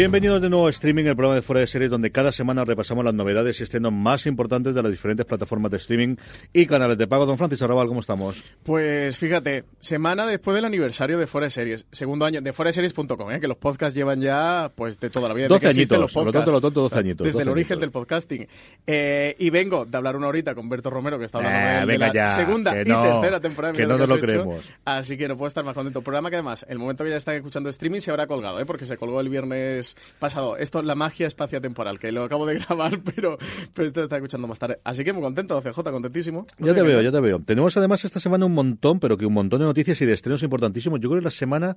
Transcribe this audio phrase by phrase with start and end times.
[0.00, 3.04] Bienvenidos de nuevo a Streaming, el programa de Fuera de Series, donde cada semana repasamos
[3.04, 6.16] las novedades y estrenos más importantes de las diferentes plataformas de streaming
[6.54, 7.26] y canales de pago.
[7.26, 8.42] Don Francis Arrabal, ¿cómo estamos?
[8.62, 13.40] Pues fíjate, semana después del aniversario de Fuera de Series, segundo año de foreseries.com, ¿eh?
[13.40, 15.48] que los podcasts llevan ya pues de toda la vida.
[15.48, 16.98] 12 desde que existen añitos, los lo tonto, lo tonto, 12 podcasts.
[17.04, 17.24] añitos.
[17.26, 17.80] Desde 12 el origen añitos.
[17.82, 18.48] del podcasting.
[18.86, 21.98] Eh, y vengo de hablar una horita con Berto Romero, que está hablando Eh, de,
[21.98, 23.74] la ya, segunda y no, tercera temporada.
[23.74, 24.24] que no lo nos lo hecho.
[24.26, 24.64] creemos.
[24.86, 26.00] Así que no puedo estar más contento.
[26.00, 28.64] Programa que además, el momento que ya están escuchando streaming se habrá colgado, ¿eh?
[28.64, 30.56] porque se colgó el viernes pasado.
[30.56, 33.38] Esto es la magia espacio-temporal, que lo acabo de grabar, pero,
[33.74, 34.78] pero esto está escuchando más tarde.
[34.84, 36.46] Así que muy contento, CJ, contentísimo.
[36.58, 37.40] No Ya te veo, ya te veo.
[37.40, 40.42] Tenemos además esta semana un montón, pero que un montón de noticias y de estrenos
[40.42, 41.00] importantísimos.
[41.00, 41.76] Yo creo que la semana,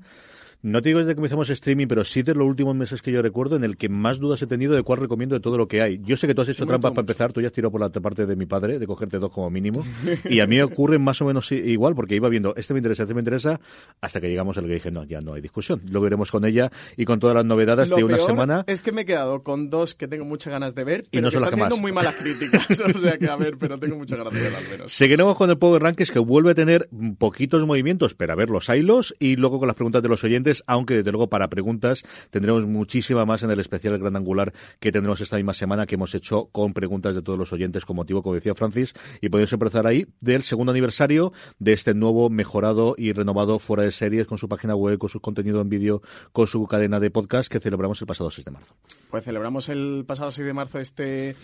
[0.63, 3.21] no te digo desde que empezamos streaming, pero sí de los últimos meses que yo
[3.21, 5.81] recuerdo, en el que más dudas he tenido de cuál recomiendo de todo lo que
[5.81, 5.99] hay.
[6.05, 7.89] Yo sé que tú has hecho trampas para empezar, tú ya has tirado por la
[7.89, 9.83] parte de mi padre, de cogerte dos como mínimo.
[10.23, 13.03] y a mí me ocurre más o menos igual, porque iba viendo, este me interesa,
[13.03, 13.59] este me interesa,
[13.99, 15.81] hasta que llegamos al que dije, no, ya no hay discusión.
[15.91, 18.63] Lo veremos con ella y con todas las novedades Lo de una peor semana.
[18.65, 21.27] es que me he quedado con dos que tengo muchas ganas de ver, pero no
[21.27, 21.81] que son las están que teniendo más.
[21.81, 22.79] muy malas críticas.
[22.95, 24.93] o sea que, a ver, pero tengo muchas ganas de ver al menos.
[24.93, 28.69] Seguiremos con el Power Rankings que vuelve a tener poquitos movimientos, pero a ver los
[28.69, 32.67] hilos y luego con las preguntas de los oyentes, aunque desde luego para preguntas tendremos
[32.67, 36.49] muchísima más en el especial Gran Angular que tendremos esta misma semana que hemos hecho
[36.51, 40.07] con preguntas de todos los oyentes con motivo, como decía Francis, y podemos empezar ahí
[40.19, 44.75] del segundo aniversario de este nuevo, mejorado y renovado Fuera de Series con su página
[44.75, 46.01] web, con su contenido en vídeo,
[46.31, 48.75] con su cadena de podcast que celebramos el pasado 6 de marzo.
[49.09, 51.35] Pues celebramos el pasado 6 de marzo este,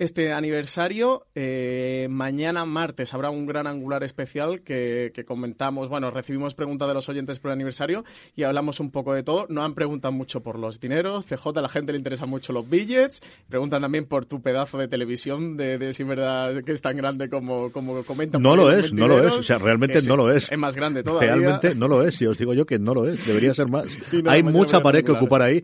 [0.00, 1.26] este aniversario.
[1.34, 5.90] Eh, mañana martes habrá un gran angular especial que, que comentamos.
[5.90, 9.44] Bueno, recibimos preguntas de los oyentes por el aniversario y hablamos un poco de todo.
[9.50, 11.26] No han preguntado mucho por los dineros.
[11.26, 13.22] CJ, a la gente le interesan mucho los billets.
[13.50, 16.96] Preguntan también por tu pedazo de televisión, de, de si es verdad que es tan
[16.96, 18.40] grande como, como comentan.
[18.40, 19.34] No lo es, no lo es.
[19.34, 20.50] O sea, realmente no lo es.
[20.50, 21.36] Es más grande todavía.
[21.36, 23.84] Realmente no lo es, y os digo yo que no lo es, debería ser más.
[24.26, 25.62] Hay mucha pared que ocupar ahí.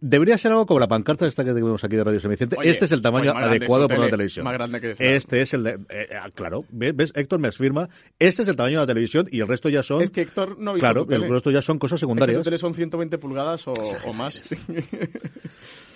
[0.00, 2.56] Debería ser algo como la pancarta esta que tenemos aquí de Radio San Vicente.
[2.58, 4.44] Oye, este es el tamaño adecuado es tu para una tele, televisión.
[4.44, 7.12] más grande que es la- Este es el de, eh, ah, claro, ¿ves?
[7.14, 10.00] Héctor me afirma, este es el tamaño de la televisión y el resto ya son
[10.02, 12.38] Es que Héctor no ha visto Claro, el resto ya son cosas Es que secundarias.
[12.38, 13.72] tu tele son 120 pulgadas o,
[14.06, 14.42] o más.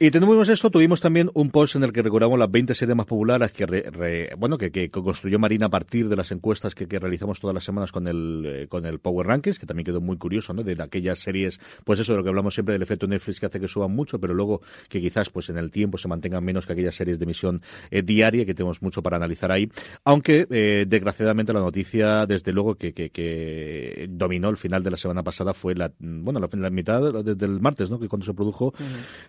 [0.00, 3.06] Y tenemos esto, tuvimos también un post en el que recordamos las 20 series más
[3.06, 6.86] populares que, re- re- bueno, que, que construyó Marina a partir de las encuestas que,
[6.86, 10.00] que realizamos todas las semanas con el, eh, con el Power Rankings, que también quedó
[10.00, 10.62] muy curioso, ¿no?
[10.62, 13.58] De aquellas series, pues eso de lo que hablamos siempre del efecto Netflix que hace
[13.58, 16.74] que suban mucho, pero luego que quizás pues en el tiempo se mantengan menos que
[16.74, 17.60] aquellas series de emisión
[17.90, 19.68] eh, diaria, que tenemos mucho para analizar ahí.
[20.04, 24.96] Aunque, eh, desgraciadamente, la noticia, desde luego, que, que, que dominó el final de la
[24.96, 27.98] semana pasada fue la, bueno, la, la mitad de- del martes, ¿no?
[27.98, 28.72] Que cuando se produjo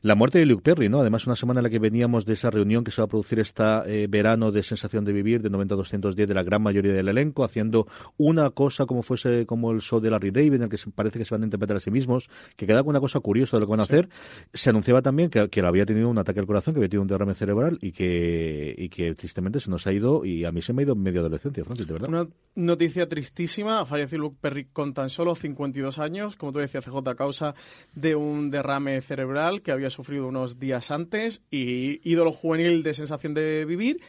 [0.03, 0.99] la muerte de Perry, ¿no?
[0.99, 3.39] Además, una semana en la que veníamos de esa reunión que se va a producir
[3.39, 7.87] este verano de Sensación de Vivir, de 90-210, de la gran mayoría del elenco, haciendo
[8.17, 11.25] una cosa como fuese como el show de Larry David, en el que parece que
[11.25, 13.67] se van a interpretar a sí mismos, que queda con una cosa curiosa de lo
[13.67, 14.09] que van a hacer.
[14.53, 17.07] Se anunciaba también que, que había tenido un ataque al corazón, que había tenido un
[17.07, 20.73] derrame cerebral y que, y que tristemente se nos ha ido, y a mí se
[20.73, 22.09] me ha ido en media adolescencia, Francis, de verdad.
[22.09, 23.85] Una noticia tristísima.
[23.85, 27.53] Falleció Luke Perry con tan solo 52 años, como tú decías, CJ, a causa
[27.93, 33.33] de un derrame cerebral que había sufrido unos días antes y ídolo juvenil de sensación
[33.33, 34.01] de vivir.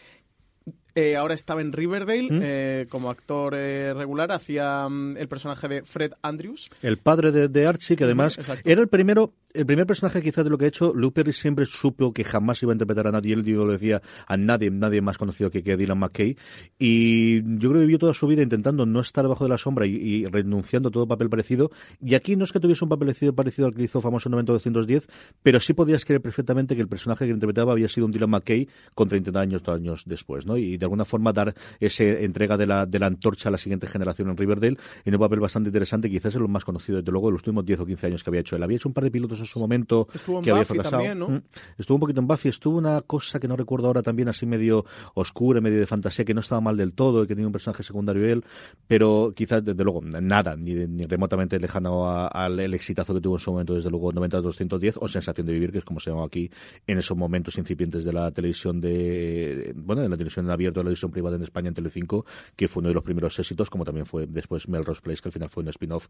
[1.00, 2.40] Eh, ahora estaba en Riverdale ¿Mm?
[2.42, 6.68] eh, como actor eh, regular, hacía mm, el personaje de Fred Andrews.
[6.82, 8.68] El padre de, de Archie, que además exacto.
[8.68, 10.92] era el primero, el primer personaje quizás de lo que ha hecho.
[11.14, 13.32] Perry siempre supo que jamás iba a interpretar a nadie.
[13.32, 16.36] Él yo lo decía a nadie, nadie más conocido que, que Dylan McKay.
[16.78, 19.86] Y yo creo que vivió toda su vida intentando no estar debajo de la sombra
[19.86, 21.70] y, y renunciando a todo papel parecido.
[22.04, 24.34] Y aquí no es que tuviese un papel parecido, parecido al que hizo famoso en
[24.46, 25.04] 90-210,
[25.42, 28.68] pero sí podías creer perfectamente que el personaje que interpretaba había sido un Dylan McKay
[28.94, 30.56] con 30 años, años después, ¿no?
[30.56, 33.87] Y de alguna forma dar esa entrega de la, de la antorcha a la siguiente
[33.87, 37.28] generación en Riverdale en un papel bastante interesante, quizás es lo más conocido desde luego
[37.28, 38.57] de los últimos 10 o 15 años que había hecho.
[38.57, 40.75] Él había hecho un par de pilotos en su momento Estuvo en que había Buffy
[40.75, 41.03] fracasado.
[41.03, 41.28] también, ¿no?
[41.28, 41.42] Mm.
[41.78, 44.84] Estuvo un poquito en Buffy, estuvo una cosa que no recuerdo ahora también así medio
[45.15, 47.83] oscura, medio de fantasía, que no estaba mal del todo y que tenía un personaje
[47.83, 48.45] secundario él,
[48.87, 53.41] pero quizás desde luego nada, ni, ni remotamente lejano al el exitazo que tuvo en
[53.41, 56.51] su momento desde luego 90-210 o Sensación de Vivir, que es como se llama aquí
[56.87, 61.08] en esos momentos incipientes de la televisión de, bueno, de la televisión en de la
[61.10, 62.24] privada en España en Telecinco,
[62.56, 65.32] que fue uno de los primeros éxitos, como también fue después Melrose Place, que al
[65.32, 66.08] final fue un spin-off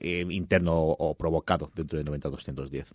[0.00, 2.86] eh, interno o, o provocado dentro de 90-210.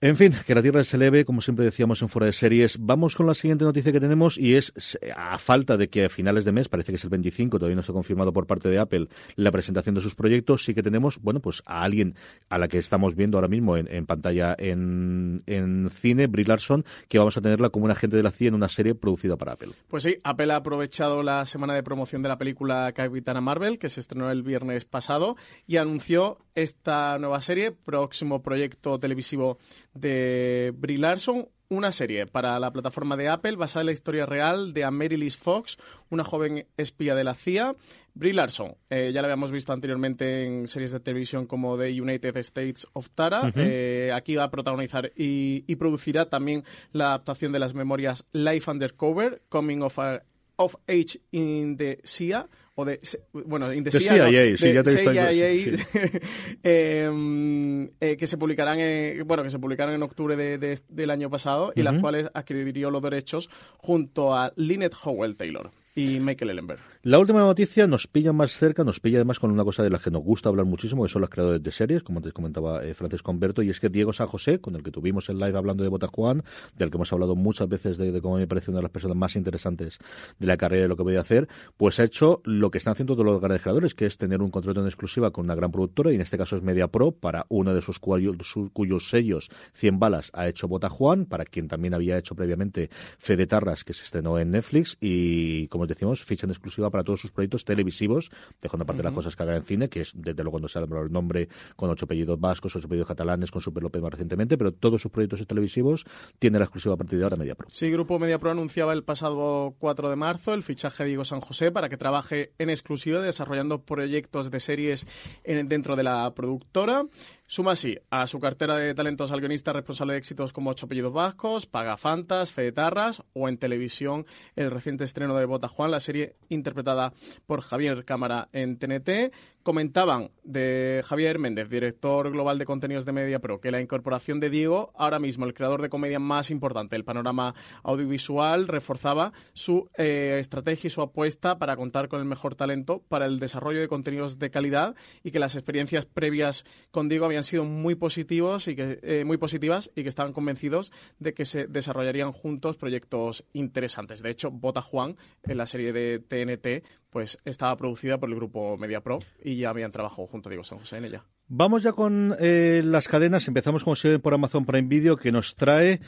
[0.00, 2.78] En fin, que la tierra se eleve, como siempre decíamos en Fuera de Series.
[2.80, 6.44] Vamos con la siguiente noticia que tenemos y es, a falta de que a finales
[6.44, 9.08] de mes, parece que es el 25, todavía no está confirmado por parte de Apple,
[9.36, 12.14] la presentación de sus proyectos, sí que tenemos, bueno, pues a alguien
[12.50, 16.84] a la que estamos viendo ahora mismo en, en pantalla en, en cine, Brie Larson,
[17.08, 19.52] que vamos a tenerla como un agente de la CIA en una serie producida para
[19.52, 19.68] Apple.
[19.88, 23.88] Pues sí, Apple ha aprovechado la semana de promoción de la película Capitana Marvel, que
[23.88, 29.58] se estrenó el viernes pasado, y anunció esta nueva serie, próximo proyecto televisivo
[29.94, 34.72] de Brie Larson, una serie para la plataforma de Apple basada en la historia real
[34.72, 35.78] de Amaryllis Fox,
[36.10, 37.74] una joven espía de la CIA.
[38.14, 42.36] Brie Larson, eh, ya la habíamos visto anteriormente en series de televisión como The United
[42.36, 43.52] States of Tara.
[43.56, 46.62] Eh, aquí va a protagonizar y, y producirá también
[46.92, 50.22] la adaptación de las memorias Life Undercover, Coming of, a-
[50.56, 52.46] of Age in the CIA.
[52.78, 53.00] O de,
[53.32, 55.32] bueno, in the CIA, no, CIA, sí, ya te CIA,
[56.62, 61.10] eh, eh, que se publicarán en, bueno que se publicarán en octubre de- de- del
[61.10, 63.48] año pasado y las cuales adquirió los derechos
[63.78, 66.80] junto a Lynette Howell Taylor y Michael Ellenberg.
[67.06, 70.00] La última noticia nos pilla más cerca, nos pilla además con una cosa de la
[70.00, 72.94] que nos gusta hablar muchísimo, que son los creadores de series, como antes comentaba eh,
[72.94, 75.84] Francisco Humberto, y es que Diego San José, con el que tuvimos el live hablando
[75.84, 76.42] de Bota Juan,
[76.74, 79.36] del que hemos hablado muchas veces de, cómo me parece una de las personas más
[79.36, 79.98] interesantes
[80.40, 82.78] de la carrera y de lo que voy a hacer, pues ha hecho lo que
[82.78, 85.54] están haciendo todos los grandes creadores, que es tener un contrato en exclusiva con una
[85.54, 89.48] gran productora, y en este caso es Media Pro, para uno de sus, cuyos sellos
[89.74, 93.92] 100 balas ha hecho Bota Juan, para quien también había hecho previamente Fede Tarras, que
[93.92, 97.64] se estrenó en Netflix, y como os decimos, ficha en exclusiva para todos sus proyectos
[97.64, 100.78] televisivos, dejando aparte las cosas que hagan en cine, que es desde luego no se
[100.78, 104.56] ha el nombre con ocho apellidos vascos, ocho apellidos catalanes, con Super López más recientemente,
[104.56, 106.04] pero todos sus proyectos televisivos
[106.38, 107.66] tienen la exclusiva a partir de ahora Media Pro.
[107.70, 111.70] Sí, Grupo MediaPro anunciaba el pasado 4 de marzo el fichaje de Diego San José
[111.72, 115.06] para que trabaje en exclusiva desarrollando proyectos de series
[115.44, 117.04] en- dentro de la productora.
[117.48, 121.12] Suma así a su cartera de talentos al guionista responsable de éxitos como Ocho Apellidos
[121.12, 124.26] Vascos, Pagafantas, Fedetarras o en televisión
[124.56, 127.12] el reciente estreno de Bota Juan, la serie interpretada
[127.46, 129.32] por Javier Cámara en TNT.
[129.66, 134.48] Comentaban de Javier Méndez, director global de contenidos de Media Pro, que la incorporación de
[134.48, 137.52] Diego, ahora mismo el creador de comedia más importante del panorama
[137.82, 143.26] audiovisual, reforzaba su eh, estrategia y su apuesta para contar con el mejor talento para
[143.26, 147.64] el desarrollo de contenidos de calidad y que las experiencias previas con Diego habían sido
[147.64, 152.30] muy positivos y que eh, muy positivas y que estaban convencidos de que se desarrollarían
[152.30, 154.22] juntos proyectos interesantes.
[154.22, 158.76] De hecho, Bota Juan en la serie de TNT pues estaba producida por el grupo
[158.76, 159.20] Media Pro
[159.56, 161.24] y ya habían trabajado junto a Diego San José en ella.
[161.48, 163.46] Vamos ya con eh, las cadenas.
[163.48, 166.00] Empezamos como siempre por Amazon Prime Video, que nos trae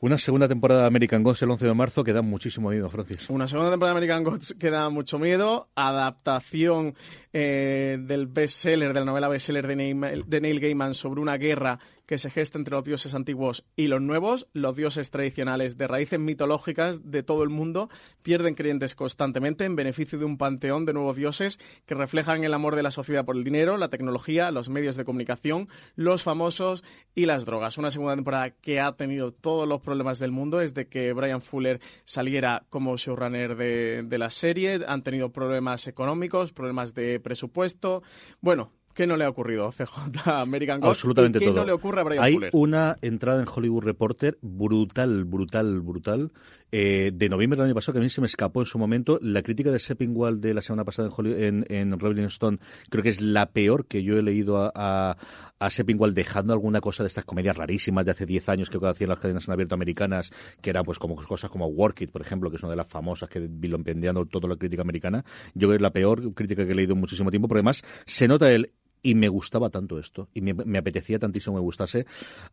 [0.00, 3.28] una segunda temporada de American Gods el 11 de marzo, que da muchísimo miedo, Francis.
[3.30, 5.68] Una segunda temporada de American Gods que da mucho miedo.
[5.74, 6.94] Adaptación
[7.32, 11.78] eh, del bestseller, de la novela bestseller de Neil, de Neil Gaiman sobre una guerra
[12.06, 14.46] que se gesta entre los dioses antiguos y los nuevos.
[14.52, 17.88] Los dioses tradicionales de raíces mitológicas de todo el mundo
[18.22, 22.76] pierden creyentes constantemente en beneficio de un panteón de nuevos dioses que reflejan el amor
[22.76, 27.26] de la sociedad por el dinero, la tecnología, los medios de comunicación, los famosos y
[27.26, 27.78] las drogas.
[27.78, 31.80] Una segunda temporada que ha tenido todos los problemas del mundo desde que Brian Fuller
[32.04, 34.80] saliera como showrunner de, de la serie.
[34.86, 38.02] Han tenido problemas económicos, problemas de presupuesto.
[38.40, 40.90] Bueno, ¿Qué no le ha ocurrido a CJ American Gods?
[40.90, 41.56] Absolutamente ¿Y qué todo.
[41.56, 42.50] no le ocurre a Brian Hay Fuller?
[42.52, 46.32] una entrada en Hollywood Reporter brutal, brutal, brutal,
[46.70, 49.18] eh, de noviembre del año pasado, que a mí se me escapó en su momento.
[49.20, 52.58] La crítica de Seppingwall de la semana pasada en, Hollywood, en, en Rolling Stone
[52.88, 55.16] creo que es la peor que yo he leído a, a,
[55.58, 59.10] a Seppingwall, dejando alguna cosa de estas comedias rarísimas de hace 10 años que hacían
[59.10, 62.50] las cadenas en abierto americanas, que eran pues como cosas como Work It, por ejemplo,
[62.50, 65.24] que es una de las famosas que vilompendeando toda la crítica americana.
[65.54, 67.82] Yo creo que es la peor crítica que he leído en muchísimo tiempo, porque además
[68.06, 68.72] se nota el
[69.04, 72.06] y me gustaba tanto esto, y me, apetecía tantísimo que me gustase.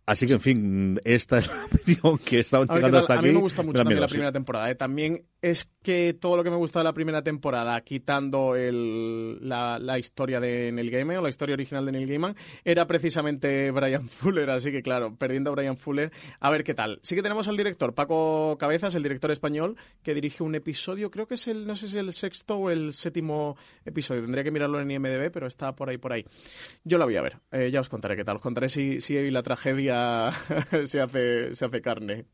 [0.06, 3.30] Así que, en fin, esta es la opinión que estaba llegando hasta aquí.
[3.30, 4.70] A mí me gusta mucho también la primera temporada.
[4.70, 4.76] ¿eh?
[4.76, 9.80] También es que todo lo que me gusta de la primera temporada, quitando el, la,
[9.80, 14.10] la, historia de Neil Gaiman o la historia original de Neil Gaiman, era precisamente Brian
[14.10, 14.50] Fuller.
[14.50, 17.00] Así que, claro, perdiendo a Brian Fuller, a ver qué tal.
[17.02, 21.28] Sí que tenemos al director, Paco Cabezas, el director español, que dirige un episodio, creo
[21.28, 23.56] que es el, no sé si el sexto o el séptimo
[23.86, 24.22] episodio.
[24.22, 26.26] Tendría que mirarlo en IMDB, pero está por ahí, por ahí.
[26.84, 27.40] Yo la voy a ver.
[27.52, 28.38] Eh, ya os contaré qué tal.
[28.38, 30.32] Os contaré si, si la tragedia
[30.86, 32.26] se hace, se hace carne.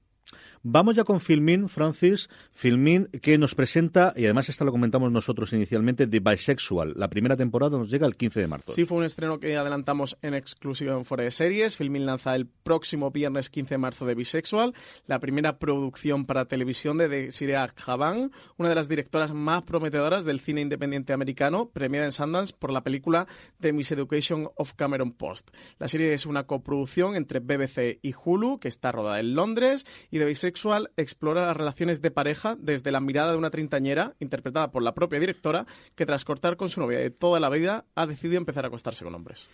[0.64, 2.30] Vamos ya con Filmin, Francis.
[2.52, 6.94] Filmin que nos presenta, y además esta lo comentamos nosotros inicialmente, The Bisexual.
[6.96, 8.72] La primera temporada nos llega el 15 de marzo.
[8.72, 11.78] Sí, fue un estreno que adelantamos en exclusiva en Fuera de Series.
[11.78, 14.74] Filmin lanza el próximo viernes 15 de marzo de Bisexual,
[15.06, 20.40] la primera producción para televisión de Siria Javan, una de las directoras más prometedoras del
[20.40, 23.28] cine independiente americano, premiada en Sundance por la película
[23.60, 25.52] The Miseducation of Cameron Post.
[25.78, 30.18] La serie es una coproducción entre BBC y Hulu, que está rodada en Londres, y
[30.18, 34.72] The Bisexual sexual explora las relaciones de pareja desde la mirada de una treintañera, interpretada
[34.72, 38.08] por la propia directora, que tras cortar con su novia de toda la vida ha
[38.08, 39.50] decidido empezar a acostarse con hombres.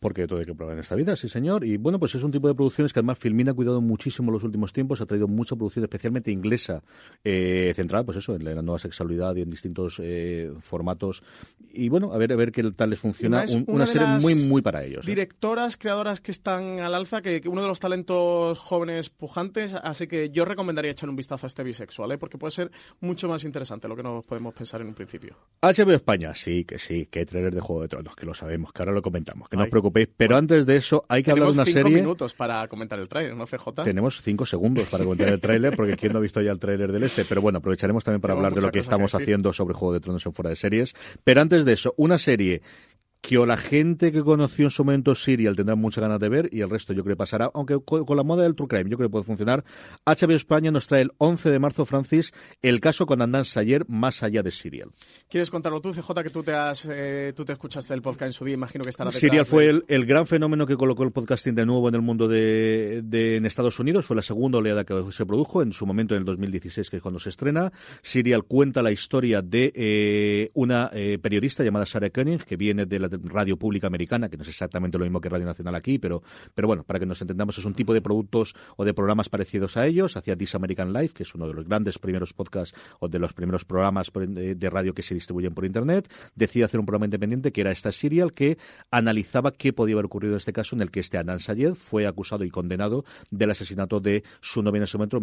[0.00, 1.64] Porque todo hay que probar en esta vida, sí señor.
[1.64, 4.34] Y bueno, pues es un tipo de producciones que además Filmin ha cuidado muchísimo en
[4.34, 6.82] los últimos tiempos, ha traído mucha producción, especialmente inglesa,
[7.22, 11.22] eh, centrada pues eso, en la nueva sexualidad y en distintos eh, formatos.
[11.72, 13.44] Y bueno, a ver, a ver qué tal les funciona.
[13.66, 15.06] una, serie muy, muy para ellos.
[15.06, 15.10] ¿eh?
[15.10, 20.23] Directoras, creadoras que están al alza, que uno de los talentos jóvenes pujantes, así que
[20.30, 22.18] yo recomendaría echar un vistazo a este bisexual, ¿eh?
[22.18, 25.36] porque puede ser mucho más interesante lo que nos podemos pensar en un principio.
[25.62, 28.72] HBO España, sí, que sí, que hay trailer de Juego de Tronos, que lo sabemos,
[28.72, 30.08] que ahora lo comentamos, que no os preocupéis.
[30.16, 31.74] Pero antes de eso, hay que hablar de una serie.
[31.74, 33.84] Tenemos cinco minutos para comentar el trailer, ¿no, CJ?
[33.84, 36.92] Tenemos cinco segundos para comentar el trailer, porque quién no ha visto ya el trailer
[36.92, 37.24] del S.
[37.28, 40.24] Pero bueno, aprovecharemos también para hablar de lo que estamos haciendo sobre Juego de Tronos
[40.26, 40.94] en fuera de series.
[41.22, 42.62] Pero antes de eso, una serie
[43.24, 46.50] que o la gente que conoció en su momento Serial tendrá muchas ganas de ver
[46.52, 48.98] y el resto yo creo que pasará, aunque con la moda del True Crime yo
[48.98, 49.64] creo que puede funcionar.
[50.04, 54.22] HBO España nos trae el 11 de marzo, Francis, el caso con Andan Sayer más
[54.22, 54.90] allá de Serial.
[55.30, 58.32] ¿Quieres contarlo tú, CJ, que tú te has eh, tú te escuchaste el podcast en
[58.34, 61.64] su día, imagino que estará Serial fue el, gran fenómeno que colocó el podcasting de
[61.64, 63.02] nuevo en el mundo de,
[63.36, 66.24] en Estados Unidos, fue la segunda oleada que se produjo en su momento en el
[66.26, 67.72] 2016, que es cuando se estrena.
[68.02, 72.98] Serial cuenta la historia de eh, una eh, periodista llamada Sarah Koenig, que viene de
[72.98, 76.22] la radio pública americana, que no es exactamente lo mismo que Radio Nacional aquí, pero,
[76.54, 79.76] pero bueno, para que nos entendamos, es un tipo de productos o de programas parecidos
[79.76, 80.16] a ellos.
[80.16, 83.32] Hacía This American Life, que es uno de los grandes primeros podcasts o de los
[83.32, 86.10] primeros programas de radio que se distribuyen por Internet.
[86.34, 88.58] Decide hacer un programa independiente que era esta serial que
[88.90, 92.06] analizaba qué podía haber ocurrido en este caso en el que este Anan Sayed fue
[92.06, 95.20] acusado y condenado del asesinato de su novia en ese momento.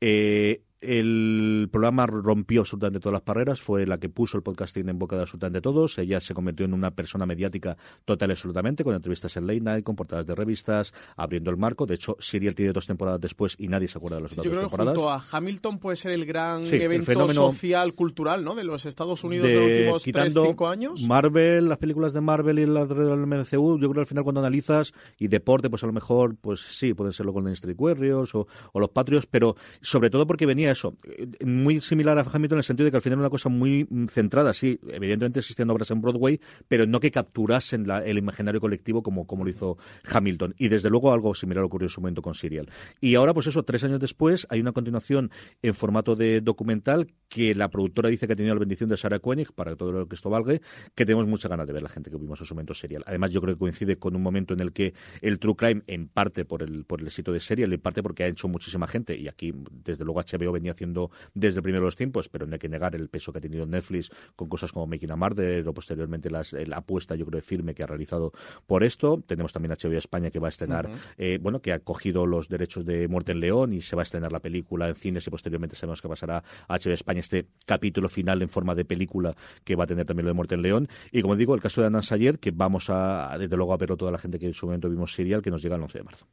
[0.00, 4.98] Eh, el programa rompió absolutamente todas las barreras, fue la que puso el podcasting en
[4.98, 5.96] boca de absolutamente todos.
[5.98, 9.84] Ella se convirtió en una persona mediática total y absolutamente, con entrevistas en late night,
[9.84, 11.86] con portadas de revistas, abriendo el marco.
[11.86, 14.50] De hecho, Serial tiene dos temporadas después y nadie se acuerda de las otras Yo
[14.50, 18.56] creo que junto a Hamilton puede ser el gran evento social, cultural, ¿no?
[18.56, 21.02] De los Estados Unidos de, los últimos quitando 3, años.
[21.02, 24.40] Marvel, las películas de Marvel y las del MCU, yo creo que al final cuando
[24.40, 28.34] analizas y deporte, pues a lo mejor, pues sí, pueden ser los Golden Street Warriors
[28.34, 32.56] o, o los Patriots, pero sobre todo porque venía eso, eh, muy similar a Hamilton
[32.56, 35.70] en el sentido de que al final era una cosa muy centrada, sí, evidentemente existían
[35.70, 39.76] obras en Broadway, pero no que capturasen el imaginario colectivo como, como lo hizo
[40.10, 40.54] Hamilton.
[40.58, 42.68] Y desde luego algo similar ocurrió en su momento con Serial.
[43.00, 45.30] Y ahora, pues eso, tres años después, hay una continuación
[45.62, 49.18] en formato de documental que la productora dice que ha tenido la bendición de Sarah
[49.18, 50.58] Koenig, para todo lo que esto valga,
[50.94, 53.02] que tenemos mucha ganas de ver la gente que vimos en su momento Serial.
[53.06, 56.08] Además, yo creo que coincide con un momento en el que el True Crime, en
[56.08, 59.16] parte por el, por el éxito de Serial, en parte porque ha hecho muchísima gente,
[59.16, 62.54] y aquí, desde luego, HBO venía haciendo desde el primero de los tiempos, pero no
[62.54, 65.66] hay que negar el peso que ha tenido Netflix con cosas como Making a Murder
[65.66, 68.32] o posteriormente las, la apuesta, yo creo, firme que ha realizado
[68.66, 69.22] por esto.
[69.26, 70.88] Tenemos también HBO España que va a estrenar,
[71.18, 74.04] eh, bueno, que ha cogido los derechos de Muerte en León y se va a
[74.04, 78.08] estrenar la película en cines y posteriormente sabemos que pasará a HBO España este capítulo
[78.08, 80.88] final en forma de película que va a tener también lo de Muerte en León.
[81.10, 83.96] Y como digo, el caso de Anna Sayer, que vamos a, desde luego, a verlo
[83.96, 86.04] toda la gente que en su momento vimos serial, que nos llega el 11 de
[86.04, 86.26] marzo.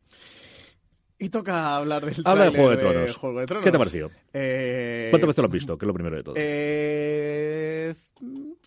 [1.20, 2.78] Y toca hablar del Habla de Juego de,
[3.46, 3.64] Tronos.
[3.64, 4.10] ¿Qué te ha parecido?
[4.34, 5.10] Eh...
[5.12, 5.78] ¿Cuántas veces lo has visto?
[5.78, 6.36] Que es lo primero de todo.
[6.38, 7.94] Eh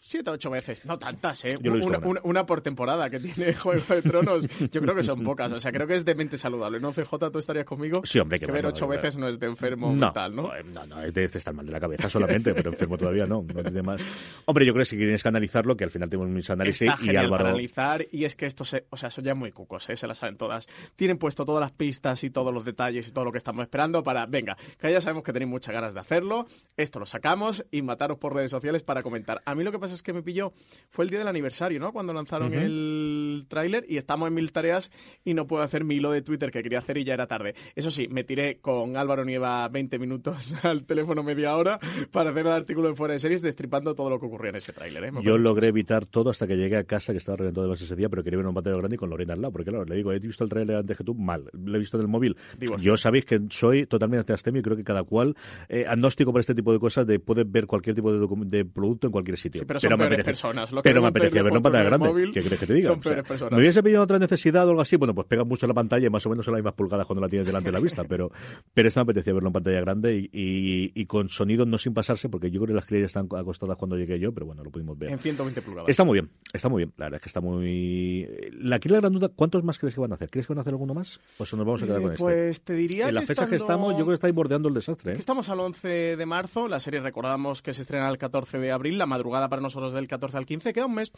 [0.02, 0.84] siete o ocho veces.
[0.84, 1.56] No tantas, ¿eh?
[1.62, 4.48] Una, una, por temporada que tiene Juego de Tronos.
[4.70, 5.52] Yo creo que son pocas.
[5.52, 6.80] O sea, creo que es de mente saludable.
[6.80, 7.30] ¿No, CJ?
[7.30, 8.02] ¿Tú estarías conmigo?
[8.04, 8.40] Sí, hombre.
[8.40, 10.50] Que, ver ocho veces no es de enfermo no, mental, ¿no?
[10.74, 13.42] No, no, es de, estar mal de la cabeza solamente, pero enfermo todavía no.
[13.42, 14.02] No tiene más.
[14.44, 17.16] Hombre, yo creo que si tienes que analizarlo, que al final tenemos mis análisis y
[17.16, 17.46] Álvaro...
[17.46, 18.04] analizar.
[18.10, 18.86] Y es que esto se...
[18.90, 19.96] O sea, son ya muy cucos, ¿eh?
[19.96, 20.66] Se las saben todas.
[20.96, 24.02] Tienen puesto todas las pistas y todos los detalles y todo lo que estamos esperando
[24.02, 24.26] para...
[24.26, 26.46] Venga, que ya sabemos que tenéis muchas ganas de hacerlo.
[26.76, 29.42] Esto lo sacamos y mataros por redes sociales para comentar.
[29.44, 30.52] A mí lo que pasa cosas que me pilló
[30.88, 31.92] fue el día del aniversario, ¿no?
[31.92, 34.90] Cuando lanzaron el tráiler y estamos en mil tareas
[35.24, 37.54] y no puedo hacer mi hilo de Twitter que quería hacer y ya era tarde.
[37.74, 41.78] Eso sí, me tiré con Álvaro Nieva 20 minutos al teléfono media hora
[42.10, 44.72] para hacer el artículo de fuera de series destripando todo lo que ocurría en ese
[44.72, 45.04] tráiler.
[45.04, 45.12] ¿eh?
[45.22, 47.96] Yo logré evitar todo hasta que llegué a casa, que estaba reventado de base ese
[47.96, 49.96] día, pero quería ver un pantalla grande y con Lorena al lado, porque claro, le
[49.96, 52.36] digo, he visto el tráiler antes que tú, mal, lo he visto en el móvil.
[52.80, 55.36] Yo sabéis que soy totalmente astemio y creo que cada cual,
[55.68, 59.06] eh, agnóstico por este tipo de cosas, de poder ver cualquier tipo de, de producto
[59.06, 59.66] en cualquier sitio.
[59.66, 60.70] pero, son me personas.
[60.82, 62.30] pero me apetecía verlo en pantalla grande.
[62.32, 62.88] ¿Qué crees que te diga?
[62.88, 63.52] Son personas.
[63.52, 64.96] ¿Me hubiese pedido otra necesidad o algo así?
[64.96, 67.20] Bueno, pues pega mucho la pantalla y más o menos son las mismas pulgadas cuando
[67.20, 68.30] la tienes delante de la vista, pero,
[68.72, 72.50] pero esta me apetecía verlo en pantalla grande y, con sonido no sin pasarse, porque
[72.50, 75.10] yo creo que las crías están acostadas cuando llegué yo, pero bueno, lo pudimos ver.
[75.10, 75.90] En 120 pulgadas.
[75.90, 76.94] Está muy bien, está muy bien.
[76.96, 78.28] La verdad es que está muy.
[78.52, 80.30] La, aquí la gran duda, ¿cuántos más crees que van a hacer?
[80.30, 81.20] ¿Crees que van a hacer alguno más?
[81.38, 82.22] ¿O nos vamos a quedar con este?
[82.22, 83.08] Pues te diría.
[83.08, 85.12] En la fecha que estamos, yo creo que está bordeando el desastre.
[85.12, 85.16] ¿eh?
[85.18, 88.96] Estamos al 11 de marzo, la serie recordamos que se estrena el 14 de abril,
[88.96, 91.12] la madrugada para nosotros del 14 al 15, queda un mes.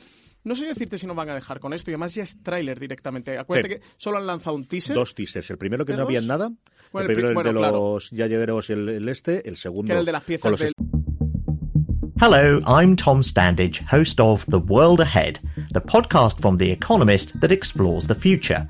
[0.44, 2.78] No sé decirte si nos van a dejar con esto y además ya es tráiler
[2.78, 3.37] directamente.
[3.38, 4.94] Acuérdate que solo han lanzado un teaser.
[4.94, 5.50] Dos teasers.
[5.50, 6.52] El primero que no había nada.
[6.94, 9.87] el primero el, de los ya lleveros el, el, este, el segundo.
[9.87, 10.73] Que era el de las piezas del...
[12.20, 15.40] Hello, I'm Tom Standage, host of The World Ahead,
[15.73, 18.66] the podcast from The Economist that explores the future.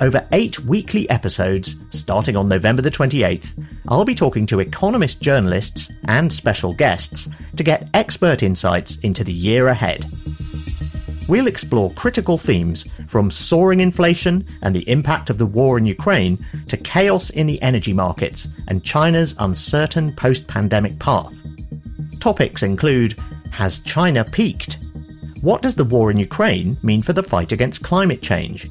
[0.00, 5.90] Over eight weekly episodes, starting on November the 28th, I'll be talking to Economist journalists
[6.04, 10.06] and special guests to get expert insights into the year ahead.
[11.28, 16.38] We'll explore critical themes from soaring inflation and the impact of the war in Ukraine
[16.68, 21.34] to chaos in the energy markets and China's uncertain post pandemic path.
[22.20, 23.18] Topics include
[23.50, 24.78] Has China peaked?
[25.42, 28.68] What does the war in Ukraine mean for the fight against climate change?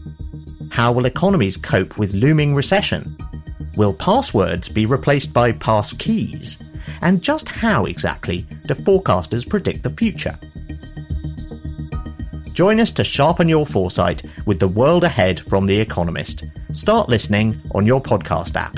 [0.77, 3.17] How will economies cope with looming recession?
[3.77, 6.55] Will passwords be replaced by pass keys?
[7.01, 10.38] And just how exactly do forecasters predict the future?
[12.53, 16.43] Join us to sharpen your foresight with the world ahead from The Economist.
[16.74, 18.77] Start listening on your podcast app.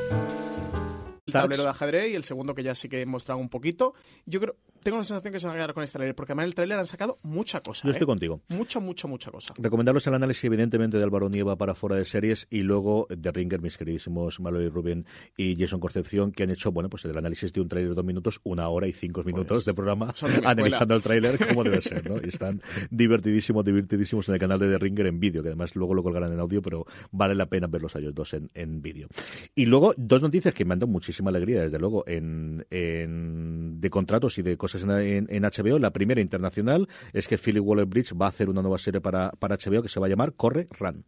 [1.37, 3.93] El tablero de ajedrez y el segundo que ya sí que he mostrado un poquito.
[4.25, 6.45] Yo creo, tengo la sensación que se va a quedar con este trailer, porque además
[6.47, 7.83] el trailer han sacado mucha cosa.
[7.87, 8.07] Yo estoy ¿eh?
[8.07, 8.41] contigo.
[8.49, 9.53] Mucha, mucha, mucha cosa.
[9.57, 13.61] Recomendarles el análisis, evidentemente, de Álvaro Nieva para fuera de series y luego de Ringer,
[13.61, 15.05] mis queridísimos Malo y Rubén
[15.37, 18.05] y Jason Concepción, que han hecho, bueno, pues el análisis de un trailer de dos
[18.05, 21.81] minutos, una hora y cinco minutos Pues, de programa, de analizando el trailer como debe
[21.81, 22.17] ser, ¿no?
[22.23, 25.93] Y están divertidísimos, divertidísimos en el canal de The Ringer en vídeo, que además luego
[25.93, 29.07] lo colgarán en audio, pero vale la pena verlos a ellos dos en, en vídeo.
[29.55, 33.89] Y luego, dos noticias que me han dado muchísima alegría, desde luego, en, en- de
[33.89, 35.79] contratos y de cosas en, en- en HBO.
[35.79, 39.55] La primera internacional es que Philip Waller-Bridge va a hacer una nueva serie para, para
[39.57, 41.05] HBO que se va a llamar Corre, Run.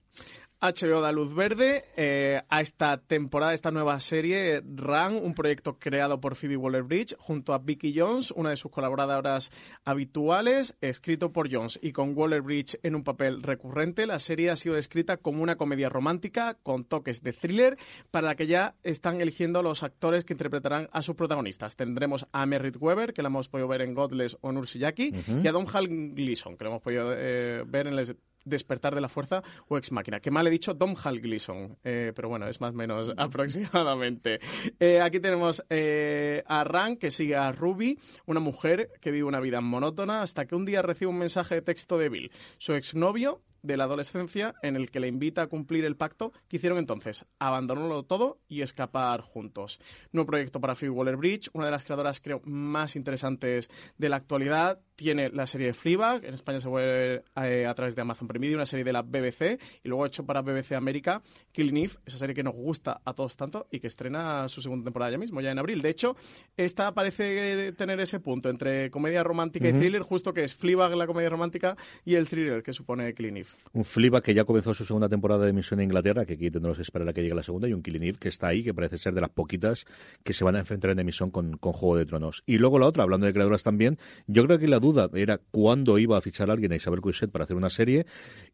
[0.63, 6.21] HBO da luz verde eh, a esta temporada, esta nueva serie, Run, un proyecto creado
[6.21, 9.51] por Phoebe Waller-Bridge junto a Vicky Jones, una de sus colaboradoras
[9.83, 14.07] habituales, escrito por Jones y con Waller-Bridge en un papel recurrente.
[14.07, 17.77] La serie ha sido descrita como una comedia romántica con toques de thriller
[18.09, 21.75] para la que ya están eligiendo los actores que interpretarán a sus protagonistas.
[21.75, 25.45] Tendremos a Merritt Weber, que la hemos podido ver en Godless o en Ursiyaki, y
[25.45, 29.09] a Don Hal Gleason, que lo hemos podido eh, ver en Les Despertar de la
[29.09, 30.19] Fuerza o Ex Máquina.
[30.19, 34.39] Que mal he dicho Dom Hal Gleason, eh, pero bueno, es más o menos aproximadamente.
[34.79, 39.39] Eh, aquí tenemos eh, a Ran, que sigue a Ruby, una mujer que vive una
[39.39, 43.41] vida monótona hasta que un día recibe un mensaje de texto de Bill, su exnovio
[43.63, 47.25] de la adolescencia, en el que le invita a cumplir el pacto que hicieron entonces,
[47.39, 49.79] abandonarlo todo y escapar juntos.
[50.11, 54.81] Nuevo proyecto para Phoebe Waller-Bridge, una de las creadoras creo más interesantes de la actualidad.
[54.95, 58.45] Tiene la serie Fleabag, en España se puede ver eh, a través de Amazon Prime
[58.45, 61.21] Video, una serie de la BBC, y luego hecho para BBC América,
[61.51, 64.83] Killing Eve, esa serie que nos gusta a todos tanto y que estrena su segunda
[64.83, 65.81] temporada ya mismo, ya en abril.
[65.81, 66.15] De hecho,
[66.57, 71.07] esta parece tener ese punto entre comedia romántica y thriller, justo que es Fleabag la
[71.07, 73.52] comedia romántica y el thriller que supone Killing Eve.
[73.73, 76.77] Un Fleabag que ya comenzó su segunda temporada de emisión en Inglaterra, que aquí tendremos
[76.77, 78.99] que esperar a que llegue la segunda, y un Killing que está ahí, que parece
[78.99, 79.85] ser de las poquitas
[80.23, 82.43] que se van a enfrentar en emisión con, con Juego de Tronos.
[82.45, 85.97] Y luego la otra, hablando de creadoras también, yo creo que la duda era cuándo
[85.97, 88.05] iba a fichar a alguien a Isabel Coixet para hacer una serie.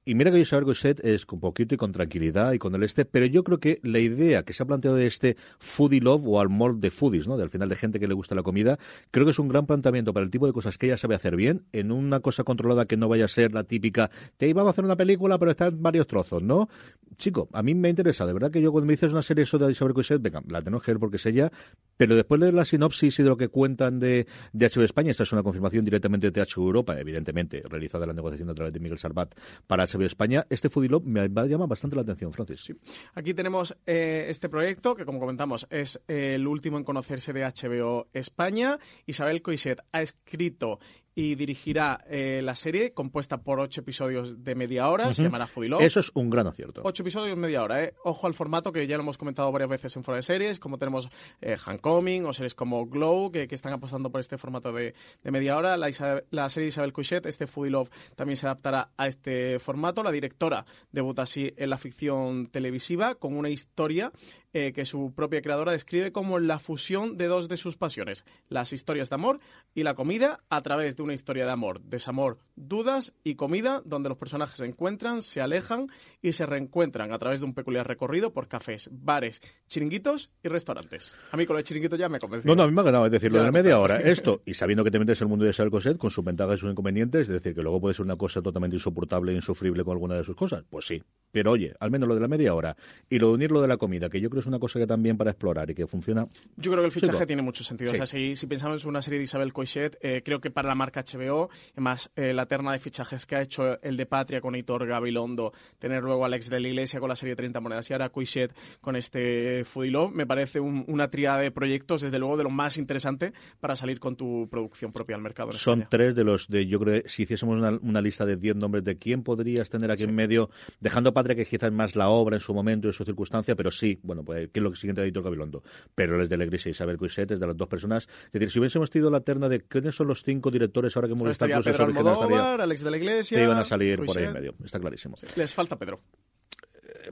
[0.06, 3.06] Y mira que Isabel Coixet es con poquito y con tranquilidad y con el este,
[3.06, 6.40] pero yo creo que la idea que se ha planteado de este foodie love o
[6.40, 7.38] amor de foodies, ¿no?
[7.38, 8.80] Del final de gente que le gusta la comida,
[9.12, 11.36] creo que es un gran planteamiento para el tipo de cosas que ella sabe hacer
[11.36, 14.70] bien, en una cosa controlada que no vaya a ser la típica, te iba a
[14.70, 16.70] hacer una película, pero está en varios trozos, ¿no?
[17.18, 19.72] Chico, a mí me interesa, de verdad que yo cuando me dices una serie de
[19.72, 21.52] Isabel Coixet, venga, la tenemos que ver porque es ella,
[21.98, 25.24] pero después de la sinopsis y de lo que cuentan de, de HBO España, esta
[25.24, 29.00] es una confirmación directamente de HBO Europa, evidentemente, realizada la negociación a través de Miguel
[29.00, 29.36] Sarbat
[29.68, 32.74] para HBO España, este Foodie Love me llama bastante la atención, Francis.
[33.14, 37.44] Aquí tenemos eh, este proyecto que, como comentamos, es eh, el último en conocerse de
[37.44, 38.80] HBO España.
[39.06, 40.80] Isabel Coixet ha escrito
[41.20, 45.50] y dirigirá eh, la serie compuesta por ocho episodios de media hora, se llamará.
[45.82, 46.80] Eso es un gran acierto.
[46.86, 47.94] Ocho episodios de media hora, ¿eh?
[48.06, 50.78] Ojo al formato que ya lo hemos comentado varias veces en fuera de series, como
[50.78, 51.10] tenemos
[51.42, 55.32] eh, Handcoming o series como Glow, que, que están apostando por este formato de, de
[55.32, 55.76] media hora.
[55.76, 60.04] La, serie Isabel Coixet, este Foodie Love, también se adaptará a este formato.
[60.04, 64.14] La directora debuta así en la ficción televisiva con una historia
[64.54, 68.74] eh, que su propia creadora describe como la fusión de dos de sus pasiones, las
[68.74, 69.40] historias de amor
[69.76, 74.10] y la comida a través de una historia de amor, desamor, dudas y comida donde
[74.10, 75.88] los personajes se encuentran, se alejan
[76.22, 81.14] y se reencuentran a través de un peculiar recorrido por cafés, bares, chiringuitos y restaurantes.
[81.32, 82.50] A mí con los chiringuitos ya me convenció.
[82.50, 84.42] No, no, a mí me ha ganado, es decir, lo de la media hora, esto,
[84.46, 86.62] y sabiendo que te metes en el mundo de Isabel Coset, con sus ventajas y
[86.62, 89.94] sus inconvenientes, es decir, que luego puede ser una cosa totalmente insoportable e insufrible con
[89.94, 91.04] alguna de sus cosas, pues sí.
[91.32, 92.76] Pero oye, al menos lo de la media hora
[93.10, 94.88] y lo de unir lo de la comida, que yo creo es una cosa que
[94.88, 96.28] también para explorar y que funciona.
[96.58, 97.92] Yo creo que el fichaje tiene mucho sentido.
[97.92, 97.96] Sí.
[97.96, 100.68] O sea, si, si pensamos en una serie de Isabel Coixet, eh, creo que para
[100.70, 104.42] la marca HBO, además eh, la terna de fichajes que ha hecho el de Patria
[104.42, 107.90] con Hitor Gabilondo, tener luego a Alex de la Iglesia con la serie 30 monedas
[107.90, 112.20] y ahora Coixet con este Foodie Love, me parece un- una triada de proyectos, desde
[112.20, 115.52] luego, de lo más interesante para salir con tu producción propia al mercado.
[115.52, 115.88] Son España.
[115.90, 118.84] tres de los de, yo creo, que si hiciésemos una, una lista de 10 nombres
[118.84, 120.50] de quién podrías tener aquí en medio,
[120.80, 123.56] dejando Patria que quizás es más la obra en su momento y en su circunstancia,
[123.56, 125.64] pero sí, bueno, pues que es lo siguiente de Editor Gabilondo.
[125.96, 128.08] Pero les de la Iglesia y Isabel Coixet es de las dos personas.
[128.28, 131.16] Es decir, si hubiésemos tenido la terna de quiénes son los cinco directores ahora que
[131.16, 133.38] Movistar Plus es original, estaría- Alex de la Iglesia...
[133.40, 135.16] te iban a salir por ahí en medio, está clarísimo.
[135.36, 136.00] Les falta Pedro.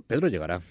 [0.06, 0.62] Pedro llegará.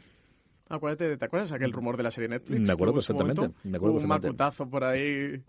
[0.69, 2.61] Acuérdate, ¿te acuerdas aquel rumor de la serie Netflix?
[2.61, 3.59] Me acuerdo perfectamente, momento?
[3.65, 4.29] me acuerdo un perfectamente.
[4.29, 5.43] macutazo por ahí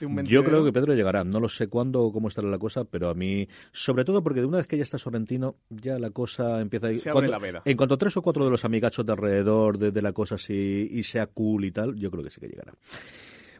[0.00, 1.24] de un Yo creo que Pedro llegará.
[1.24, 4.40] No lo sé cuándo o cómo estará la cosa, pero a mí, sobre todo porque
[4.40, 6.98] de una vez que ya está Sorrentino, ya la cosa empieza a ir.
[6.98, 7.62] Se abre cuando- la veda.
[7.64, 10.36] En cuanto a tres o cuatro de los amigachos de alrededor de, de la cosa
[10.36, 12.72] así y sea cool y tal, yo creo que sí que llegará.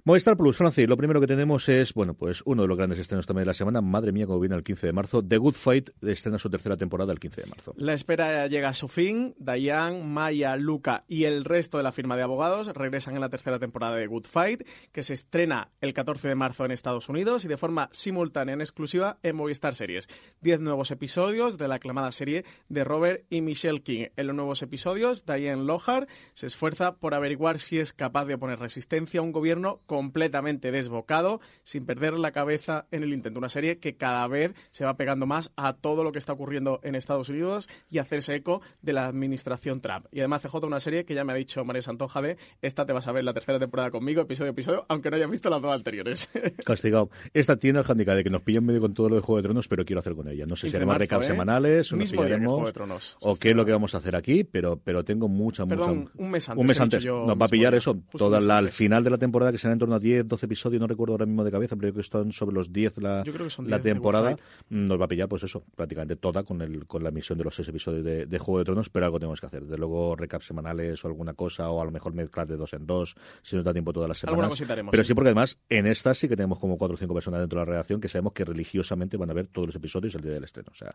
[0.08, 3.26] Movistar Plus, Francis, lo primero que tenemos es, bueno, pues uno de los grandes estrenos
[3.26, 5.90] también de la semana, madre mía, como viene el 15 de marzo, The Good Fight
[6.00, 7.74] estrena su tercera temporada el 15 de marzo.
[7.76, 9.34] La espera llega a su fin.
[9.38, 13.58] Diane, Maya, Luca y el resto de la firma de abogados regresan en la tercera
[13.58, 17.48] temporada de Good Fight, que se estrena el 14 de marzo en Estados Unidos y
[17.48, 20.08] de forma simultánea en exclusiva en Movistar Series.
[20.40, 24.06] Diez nuevos episodios de la aclamada serie de Robert y Michelle King.
[24.16, 28.58] En los nuevos episodios, Diane Lohar se esfuerza por averiguar si es capaz de oponer
[28.58, 33.40] resistencia a un gobierno completamente desbocado sin perder la cabeza en el intento.
[33.40, 36.78] Una serie que cada vez se va pegando más a todo lo que está ocurriendo
[36.84, 40.06] en Estados Unidos y hacerse eco de la administración Trump.
[40.12, 42.92] Y además CJ una serie que ya me ha dicho María Santoja de esta te
[42.92, 45.60] vas a ver la tercera temporada conmigo, episodio a episodio, aunque no hayas visto las
[45.60, 46.30] dos anteriores.
[46.64, 47.10] Castigado.
[47.34, 49.42] Esta tiene el handicap de que nos pillan medio con todo lo de Juego de
[49.48, 50.46] Tronos, pero quiero hacer con ella.
[50.46, 51.28] No sé si 15 de haremos recaps ¿eh?
[51.28, 53.16] semanales o nos pillaremos, Juego de Tronos.
[53.18, 56.12] o qué es lo que vamos a hacer aquí, pero, pero tengo mucha, Perdón, mucha...
[56.14, 57.04] un mes antes Un mes antes.
[57.04, 59.80] Nos va a pillar eso, toda la, al final de la temporada, que será en
[59.80, 62.32] torno a 10, 12 episodios, no recuerdo ahora mismo de cabeza, pero creo que están
[62.32, 64.30] sobre los 10 la, Yo creo que son la 10 de Good temporada.
[64.30, 64.40] Fight.
[64.70, 67.54] Nos va a pillar, pues eso, prácticamente toda con el con la emisión de los
[67.54, 69.64] 6 episodios de, de Juego de Tronos, pero algo tenemos que hacer.
[69.64, 72.86] De luego recaps semanales o alguna cosa, o a lo mejor mezclar de dos en
[72.86, 74.34] dos, si nos da tiempo todas las semanas.
[74.34, 75.14] Alguna cosita haremos, pero sí.
[75.14, 77.72] porque además en esta sí que tenemos como 4 o 5 personas dentro de la
[77.72, 80.68] redacción que sabemos que religiosamente van a ver todos los episodios el día del estreno.
[80.72, 80.94] O sea,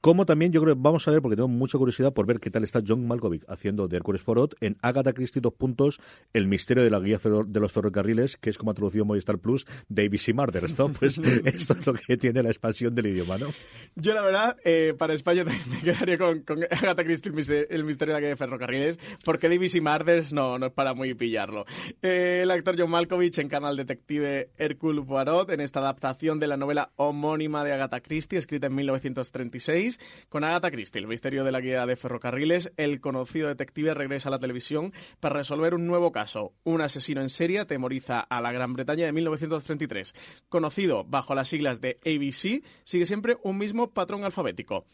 [0.00, 2.50] como también yo creo que vamos a ver, porque tengo mucha curiosidad por ver qué
[2.50, 6.00] tal está John Malkovich haciendo de Hércules Poirot en Agatha Christie dos puntos,
[6.32, 8.09] El misterio de la guía de los ferrocarriles,
[8.40, 10.88] que es como ha traducido Movistar Plus de ABC Murders, ¿no?
[10.90, 13.48] Pues esto es lo que tiene la expansión del idioma, ¿no?
[13.96, 17.84] Yo, la verdad, eh, para España me quedaría con, con Agatha Christie, el misterio, el
[17.84, 21.14] misterio de la calle de ferrocarriles, porque Davis y Murders no, no es para muy
[21.14, 21.64] pillarlo.
[22.02, 26.56] Eh, el actor John Malkovich encarna al detective Hercule Poirot en esta adaptación de la
[26.56, 30.00] novela homónima de Agatha Christie, escrita en 1936.
[30.28, 34.32] Con Agatha Christie, el misterio de la guía de ferrocarriles, el conocido detective regresa a
[34.32, 36.52] la televisión para resolver un nuevo caso.
[36.64, 40.14] Un asesino en serie atemoriza a la Gran Bretaña de 1933.
[40.48, 44.84] Conocido bajo las siglas de ABC, sigue siempre un mismo patrón alfabético.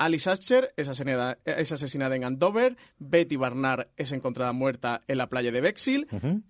[0.00, 5.28] Alice Ascher es asesinada, es asesinada en Andover, Betty Barnard es encontrada muerta en la
[5.28, 6.06] playa de Bexhill.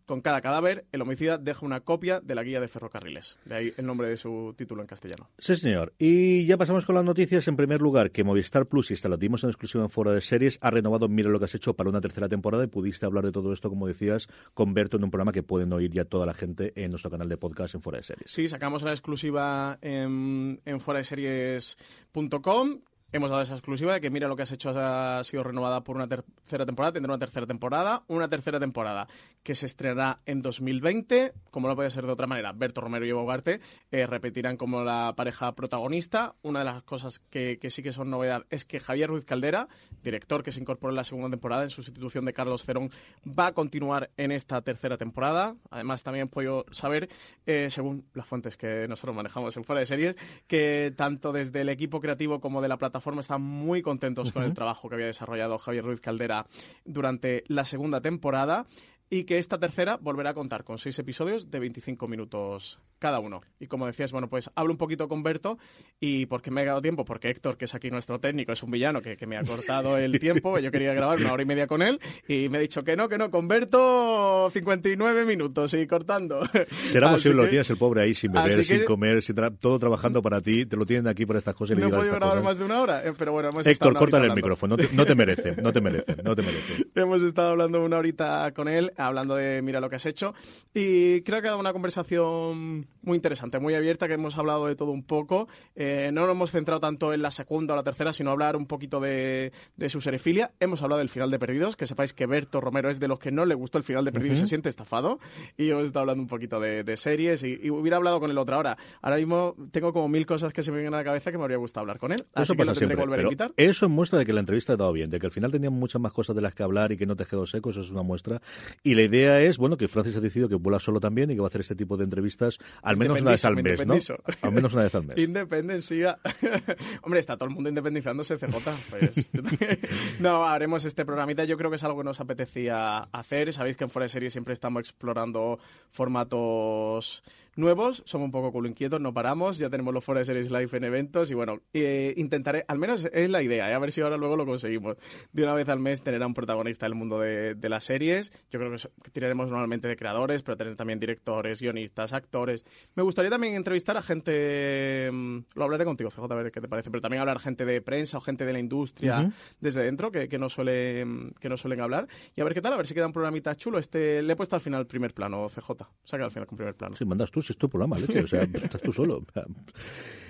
[0.06, 3.38] Con cada cadáver, el homicida deja una copia de la guía de ferrocarriles.
[3.44, 5.30] De ahí el nombre de su título en castellano.
[5.36, 5.92] Sí, señor.
[5.98, 7.48] Y ya pasamos con las noticias.
[7.48, 10.20] En primer lugar, que Movistar Plus, y esta lo dimos en exclusiva en Foro de
[10.20, 13.24] Series, ha renovado Mira lo que has hecho para una tercera temporada y pudiste hablar
[13.24, 16.24] de todo esto, como decías, con Berto en un programa que pueden oír ya toda
[16.24, 18.30] la gente en nuestro canal de podcast en Foro de Series.
[18.30, 22.78] Sí, sacamos la exclusiva en, en fuera de series.com
[23.12, 25.96] Hemos dado esa exclusiva de que mira lo que has hecho ha sido renovada por
[25.96, 29.08] una tercera temporada, tendrá una tercera temporada, una tercera temporada
[29.42, 32.52] que se estrenará en 2020, como no puede ser de otra manera.
[32.52, 36.36] Berto Romero y Evo Ugarte eh, repetirán como la pareja protagonista.
[36.42, 39.66] Una de las cosas que, sí que son novedad es que Javier Ruiz Caldera,
[40.04, 42.92] director que se incorporó en la segunda temporada en sustitución de Carlos Cerón,
[43.26, 45.56] va a continuar en esta tercera temporada.
[45.70, 47.08] Además, también puedo saber,
[47.44, 51.70] eh, según las fuentes que nosotros manejamos en fuera de series, que tanto desde el
[51.70, 55.06] equipo creativo como de la plataforma forma están muy contentos con el trabajo que había
[55.06, 56.46] desarrollado Javier Ruiz Caldera
[56.84, 58.66] durante la segunda temporada
[59.10, 63.40] y que esta tercera volverá a contar con seis episodios de 25 minutos cada uno.
[63.58, 65.58] Y como decías, bueno, pues hablo un poquito con Berto
[65.98, 68.70] y porque me he dado tiempo, porque Héctor, que es aquí nuestro técnico, es un
[68.70, 71.66] villano que, que me ha cortado el tiempo, yo quería grabar una hora y media
[71.66, 75.86] con él y me ha dicho que no, que no, con Berto 59 minutos y
[75.88, 76.42] cortando.
[76.84, 80.40] Será posible, lo tienes el pobre ahí sin beber, sin comer, sin todo trabajando para
[80.40, 81.76] ti, te lo tienen aquí por estas cosas.
[81.76, 84.26] Y no he podido grabar más de una hora, eh, pero bueno, hemos Héctor, córtale
[84.26, 86.84] el micrófono, no te, no te merece, no te merece, no te merece.
[86.94, 90.34] hemos estado hablando una horita con él, hablando de mira lo que has hecho
[90.74, 94.76] y creo que ha dado una conversación muy interesante, muy abierta, que hemos hablado de
[94.76, 95.48] todo un poco.
[95.74, 98.66] Eh, no nos hemos centrado tanto en la segunda o la tercera, sino hablar un
[98.66, 99.52] poquito de,
[99.88, 100.52] su serifilia.
[100.60, 103.30] Hemos hablado del final de Perdidos, que sepáis que Berto Romero es de los que
[103.30, 105.18] no le gustó el final de Perdidos y se siente estafado.
[105.56, 108.76] Y hemos estado hablando un poquito de, series y, hubiera hablado con él otra hora.
[109.00, 111.44] Ahora mismo tengo como mil cosas que se me vienen a la cabeza que me
[111.44, 112.24] habría gustado hablar con él.
[112.34, 113.52] Así que lo tendré que volver a invitar.
[113.56, 116.00] Eso muestra de que la entrevista ha dado bien, de que al final teníamos muchas
[116.00, 118.02] más cosas de las que hablar y que no te quedó seco, eso es una
[118.02, 118.40] muestra.
[118.82, 121.40] Y la idea es, bueno, que Francis ha decidido que vuela solo también y que
[121.40, 123.94] va a hacer este tipo de entrevistas al menos una vez al mes, ¿no?
[124.42, 125.18] Al menos una vez al mes.
[125.18, 126.18] Independencia.
[127.02, 128.56] Hombre, está todo el mundo independizándose, CJ.
[128.90, 129.30] Pues,
[130.20, 131.44] no, haremos este programita.
[131.44, 133.52] Yo creo que es algo que nos apetecía hacer.
[133.52, 135.58] Sabéis que en Fuera de Serie siempre estamos explorando
[135.90, 137.22] formatos
[137.60, 140.84] nuevos, somos un poco culo inquietos, no paramos, ya tenemos los Forest Series Live en
[140.84, 143.74] eventos y bueno, eh, intentaré, al menos es la idea, ¿eh?
[143.74, 144.96] a ver si ahora luego lo conseguimos,
[145.32, 148.58] de una vez al mes tener a un protagonista del mundo de, las series, yo
[148.58, 152.64] creo que tiraremos normalmente de creadores, pero tener también directores, guionistas, actores.
[152.96, 156.66] Me gustaría también entrevistar a gente, mm, lo hablaré contigo, CJ, a ver qué te
[156.66, 160.38] parece, pero también hablar gente de prensa o gente de la industria desde dentro, que,
[160.38, 161.06] no suele,
[161.38, 163.54] que no suelen hablar, y a ver qué tal, a ver si queda un programita
[163.54, 163.78] chulo.
[163.78, 165.70] Este, le he puesto al final el primer plano, CJ,
[166.02, 166.96] saca al final con primer plano.
[166.96, 168.22] Sí, mandas tú, es tu programa, leche.
[168.22, 169.24] O sea, estás tú solo.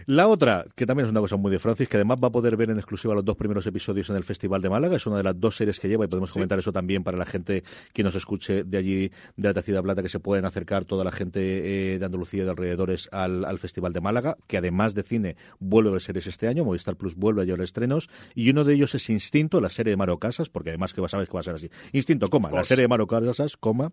[0.07, 2.57] La otra, que también es una cosa muy de Francis, que además va a poder
[2.57, 4.97] ver en exclusiva los dos primeros episodios en el Festival de Málaga.
[4.97, 7.27] Es una de las dos series que lleva y podemos comentar eso también para la
[7.27, 11.05] gente que nos escuche de allí, de la Tacida Plata, que se pueden acercar toda
[11.05, 14.95] la gente eh, de Andalucía y de alrededores al, al, Festival de Málaga, que además
[14.95, 16.65] de cine vuelve a ver series este año.
[16.65, 18.09] Movistar Plus vuelve a llevar estrenos.
[18.35, 21.29] Y uno de ellos es Instinto, la serie de Maro Casas, porque además que sabes
[21.29, 21.71] que va a ser así.
[21.93, 23.93] Instinto, coma, la serie de Maro Casas, coma,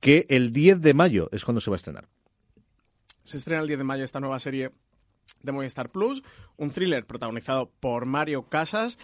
[0.00, 2.08] que el 10 de mayo es cuando se va a estrenar.
[3.28, 4.70] Se estrena el 10 de mayo esta nueva serie
[5.42, 6.22] de Movistar Plus,
[6.56, 8.98] un thriller protagonizado por Mario Casas.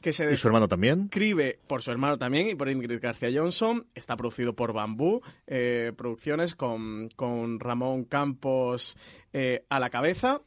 [0.00, 1.04] Que se ¿Y su hermano también?
[1.04, 3.86] Escribe por su hermano también y por Ingrid García Johnson.
[3.94, 8.96] Está producido por Bambú eh, Producciones con, con, Ramón Campos
[9.32, 10.40] eh, a la cabeza.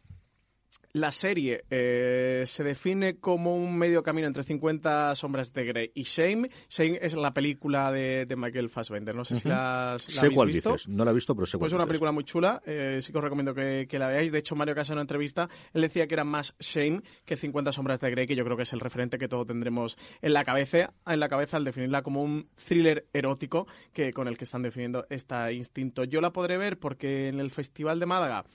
[0.95, 6.03] La serie eh, se define como un medio camino entre 50 sombras de Grey y
[6.03, 6.51] Shame.
[6.69, 9.15] Shame es la película de, Michael Fassbender.
[9.15, 10.05] No sé si la, has
[10.45, 10.75] visto.
[10.89, 12.61] No la he visto, pero sé cuál Pues es una película muy chula.
[12.63, 14.31] Eh, sí que os recomiendo que, la veáis.
[14.31, 17.71] De hecho, Mario Casa en una entrevista, él decía que era más Shame que 50
[17.71, 20.43] sombras de Grey, que yo creo que es el referente que todos tendremos en la
[20.43, 24.61] cabeza, en la cabeza al definirla como un thriller erótico que con el que están
[24.61, 26.03] definiendo este instinto.
[26.03, 28.45] Yo la podré ver porque en el Festival de Málaga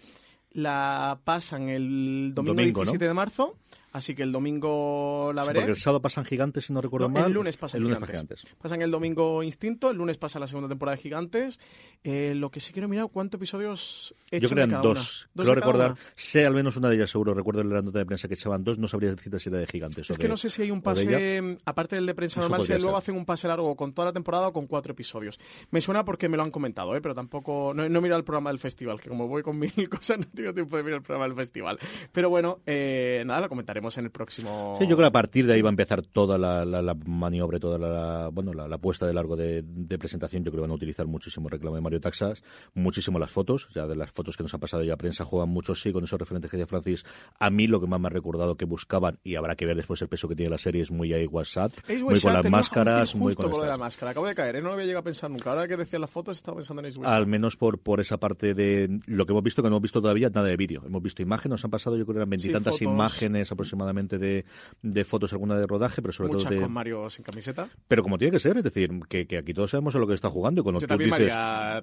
[0.53, 3.57] la pasan el domingo, 17 de marzo
[3.93, 5.61] Así que el domingo la veré.
[5.61, 7.27] porque el sábado pasan gigantes, si no recuerdo mal.
[7.27, 8.43] El lunes pasan gigantes.
[8.61, 11.61] Pasan el domingo Instinto, el lunes pasa la segunda temporada de Gigantes.
[12.05, 15.29] Eh, lo que sí quiero mirar, ¿cuántos episodios he Yo creo que dos.
[15.35, 17.35] ¿Dos recordar, sé al menos una de ellas seguro.
[17.35, 20.11] Recuerdo la nota de prensa que echaban dos, no sabría decirte si era de Gigantes.
[20.11, 22.97] Es que no sé si hay un pase, aparte del de prensa normal, si luego
[22.97, 25.39] hacen un pase largo con toda la temporada o con cuatro episodios.
[25.71, 27.01] Me suena porque me lo han comentado, ¿eh?
[27.01, 27.73] pero tampoco.
[27.75, 30.77] No, no el programa del festival, que como voy con mil cosas no tengo tiempo
[30.77, 31.79] de mirar el programa del festival.
[32.13, 34.77] Pero bueno, eh, nada, lo comentaré comentaremos en el próximo.
[34.79, 37.59] Sí, yo creo que a partir de ahí va a empezar toda la, la, maniobra,
[37.59, 39.63] toda la, bueno, la, puesta de largo de,
[39.99, 40.45] presentación.
[40.45, 42.43] Yo creo que van a utilizar muchísimo reclamo de Mario Taxas,
[42.75, 45.75] muchísimo las fotos, ya de las fotos que nos ha pasado ya prensa juegan mucho,
[45.75, 47.05] sí, con esos referentes que decía Francis.
[47.39, 50.01] A mí lo que más me ha recordado que buscaban, y habrá que ver después
[50.03, 53.35] el peso que tiene la serie, es muy ahí WhatsApp, muy con las máscaras, muy
[53.35, 54.13] con, con la máscara.
[54.13, 54.63] Acabo de caer, ¿eh?
[54.63, 55.51] no lo había llegado a pensar nunca.
[55.51, 58.55] Ahora que decían las fotos, estaba pensando en Ace Al menos por, por esa parte
[58.55, 60.83] de lo que hemos visto, que no hemos visto todavía nada de vídeo.
[60.85, 64.45] Hemos visto imágenes, nos han pasado, yo creo que eran veintitantas imágenes aproximadamente de,
[64.83, 66.61] de, fotos, alguna de rodaje, pero sobre todo de.
[66.61, 67.69] con Mario sin camiseta.
[67.87, 70.15] Pero como tiene que ser, es decir, que, que aquí todos sabemos a lo que
[70.15, 70.61] está jugando.
[70.61, 71.35] Y cuando yo tú también dices,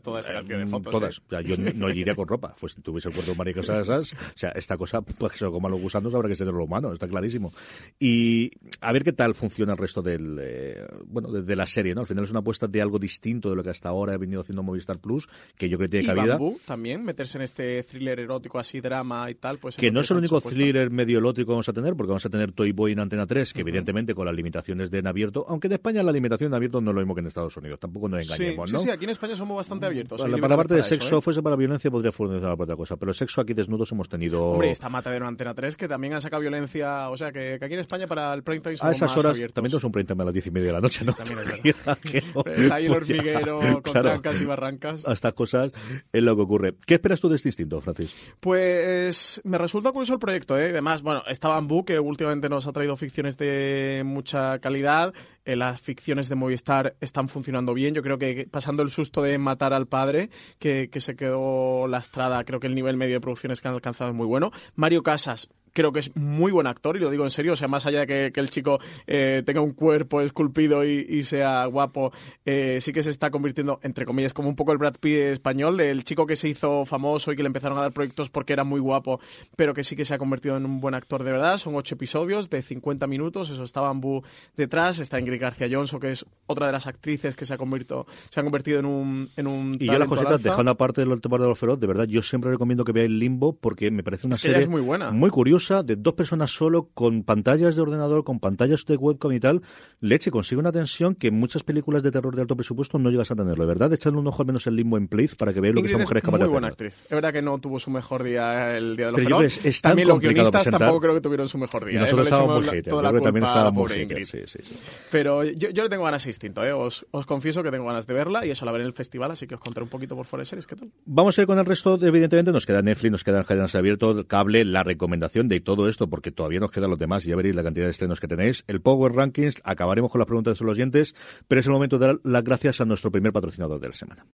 [0.03, 0.91] toda esa cantidad de fotos.
[0.91, 1.19] Todas.
[1.19, 2.55] O sea, yo no iría con ropa.
[2.59, 5.45] Pues si tuviese el cuerpo de Mario Casas, o sea, esta cosa, pues que se
[5.45, 7.53] lo coman los gusanos, habrá que ser lo humano, está clarísimo.
[7.99, 12.01] Y a ver qué tal funciona el resto del, eh, bueno, de, la serie, ¿no?
[12.01, 14.41] Al final es una apuesta de algo distinto de lo que hasta ahora he venido
[14.41, 16.37] haciendo Movistar Plus, que yo creo que tiene cabida.
[16.37, 19.77] Bambú, también, meterse en este thriller erótico así, drama y tal, pues...
[19.77, 22.29] Que no es el único thriller medio erótico que vamos a tener, porque vamos a
[22.29, 25.67] tener Toy Boy en Antena 3, que evidentemente con las limitaciones de en abierto, aunque
[25.67, 28.09] en España la limitación en abierto no es lo mismo que en Estados Unidos, tampoco
[28.09, 28.79] nos engañemos, ¿no?
[28.79, 30.21] Sí, sí, aquí en España somos bastante abiertos.
[30.21, 31.21] Para, la parte de sexo, ¿eh?
[31.21, 34.43] fuese para violencia, podría funcionar para otra cosa, pero el sexo aquí desnudos hemos tenido...
[34.43, 37.79] Hombre, está Matadero Antena 3, que también ha sacado violencia, o sea, que, aquí en
[37.81, 40.33] España para el prime time A esas horas, también es un prime time a las
[40.33, 41.13] diez y media de la noche, ¿no?
[41.13, 41.75] también es
[42.55, 45.07] está ahí el hormiguero con trancas y barrancas.
[45.07, 45.71] A estas cosas
[46.11, 46.75] es lo que ocurre.
[46.85, 48.13] ¿Qué esperas tú de este instinto, Francis?
[48.39, 50.69] Pues me resulta curioso el proyecto, ¿eh?
[50.69, 51.49] Además, bueno, está
[51.85, 55.13] Que últimamente nos ha traído ficciones de mucha calidad.
[55.45, 57.93] Eh, las ficciones de Movistar están funcionando bien.
[57.93, 60.29] Yo creo que pasando el susto de matar al padre,
[60.59, 64.09] que, que se quedó lastrada, creo que el nivel medio de producciones que han alcanzado
[64.09, 64.51] es muy bueno.
[64.75, 67.67] Mario Casas creo que es muy buen actor, y lo digo en serio, o sea,
[67.67, 72.13] más allá de que, el chico eh, tenga un cuerpo esculpido y, sea guapo,
[72.45, 75.75] eh, sí que se está convirtiendo, entre comillas, como un poco el Brad Pitt español,
[75.75, 78.63] del chico que se hizo famoso y que le empezaron a dar proyectos porque era
[78.63, 79.19] muy guapo,
[79.57, 81.57] pero que sí que se ha convertido en un buen actor de verdad.
[81.57, 84.23] Son ocho episodios de 50 minutos, eso está Bambú
[84.55, 88.05] detrás, está Ingrid García Johnson, que es otra de las actrices que se ha convertido,
[88.29, 91.37] se ha convertido en un, en un Y yo las cositas, dejando aparte del tema
[91.37, 94.35] de los feroz, de verdad, yo siempre recomiendo que veáis Limbo porque me parece una
[94.35, 95.11] serie muy buena.
[95.11, 99.39] Muy curiosa de dos personas solo con pantallas de ordenador, con pantallas de webcam y
[99.39, 99.61] tal,
[99.99, 103.31] leche, consigue una tensión que en muchas películas de terror de alto presupuesto no llegas
[103.31, 103.63] a tenerlo.
[103.63, 105.81] De verdad, echarle un ojo al menos en Limbo en Place para que veáis lo
[105.81, 106.51] que esa mujer es capaz de hacer.
[106.51, 106.93] buena actriz.
[107.03, 110.07] Es verdad que no tuvo su mejor día el día de los Pero es También
[110.07, 111.95] los guionistas tampoco creo que tuvieron su mejor día.
[111.95, 112.31] Y nosotros ¿eh?
[112.31, 114.75] estábamos muy Yo creo que también estábamos muy sí, sí, sí.
[115.11, 116.71] Pero yo, yo le tengo ganas a Instinto, ¿eh?
[116.71, 119.31] os, os, confieso que tengo ganas de verla y eso la veré en el festival,
[119.31, 120.67] así que os contaré un poquito por fuera de series.
[120.67, 120.91] ¿Qué tal?
[121.05, 124.65] Vamos a ir con el resto, evidentemente, nos queda Netflix, nos quedan cadenas abiertas, cable,
[124.65, 127.63] la recomendación de todo esto, porque todavía nos quedan los demás y ya veréis la
[127.63, 128.63] cantidad de estrenos que tenéis.
[128.67, 131.15] El Power Rankings, acabaremos con las preguntas de los oyentes,
[131.47, 134.25] pero es el momento de dar las gracias a nuestro primer patrocinador de la semana.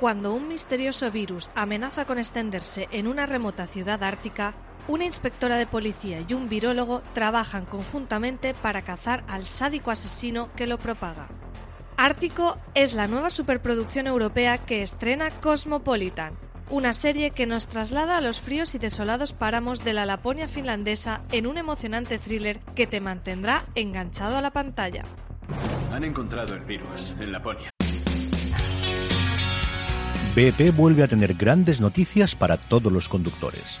[0.00, 4.54] Cuando un misterioso virus amenaza con extenderse en una remota ciudad ártica,
[4.88, 10.66] una inspectora de policía y un virólogo trabajan conjuntamente para cazar al sádico asesino que
[10.66, 11.28] lo propaga.
[11.96, 16.36] Ártico es la nueva superproducción europea que estrena Cosmopolitan
[16.70, 21.22] una serie que nos traslada a los fríos y desolados páramos de la Laponia finlandesa
[21.32, 25.02] en un emocionante thriller que te mantendrá enganchado a la pantalla.
[25.92, 27.70] Han encontrado el virus en Laponia.
[30.34, 33.80] BP vuelve a tener grandes noticias para todos los conductores.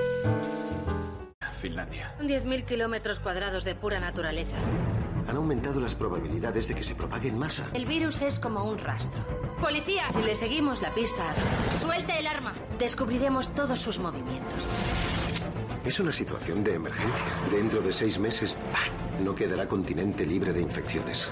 [1.61, 2.15] Finlandia.
[2.19, 4.57] 10.000 kilómetros cuadrados de pura naturaleza.
[5.27, 7.69] Han aumentado las probabilidades de que se propague en masa.
[7.73, 9.23] El virus es como un rastro.
[9.61, 10.11] ¡Policía!
[10.11, 11.31] Si le seguimos la pista,
[11.79, 12.53] ¡suelte el arma!
[12.79, 14.67] Descubriremos todos sus movimientos.
[15.85, 17.27] Es una situación de emergencia.
[17.51, 19.23] Dentro de seis meses, ¡pam!
[19.23, 21.31] No quedará continente libre de infecciones.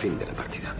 [0.00, 0.74] Fin de la partida.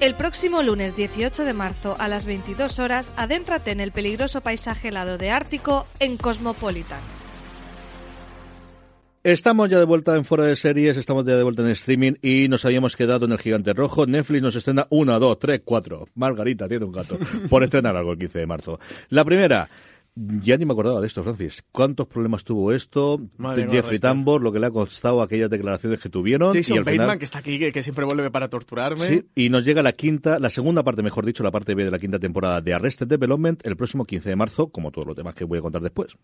[0.00, 4.88] El próximo lunes 18 de marzo a las 22 horas, adéntrate en el peligroso paisaje
[4.88, 7.00] helado de Ártico en Cosmopolitan.
[9.24, 12.46] Estamos ya de vuelta en fuera de series, estamos ya de vuelta en streaming y
[12.50, 14.04] nos habíamos quedado en el gigante rojo.
[14.04, 16.06] Netflix nos estrena una, dos, tres, cuatro.
[16.14, 18.78] Margarita tiene un gato por estrenar algo el 15 de marzo.
[19.08, 19.70] La primera,
[20.16, 21.64] ya ni me acordaba de esto, Francis.
[21.72, 23.20] ¿Cuántos problemas tuvo esto?
[23.36, 26.52] Madre Jeffrey Tambor, lo que le ha costado aquellas declaraciones que tuvieron.
[26.52, 29.00] Jason y al Bateman, final, que está aquí, que, que siempre vuelve para torturarme.
[29.00, 31.90] Sí, y nos llega la quinta, la segunda parte, mejor dicho, la parte B de
[31.90, 35.34] la quinta temporada de Arrested Development el próximo 15 de marzo, como todos los temas
[35.34, 36.16] que voy a contar después.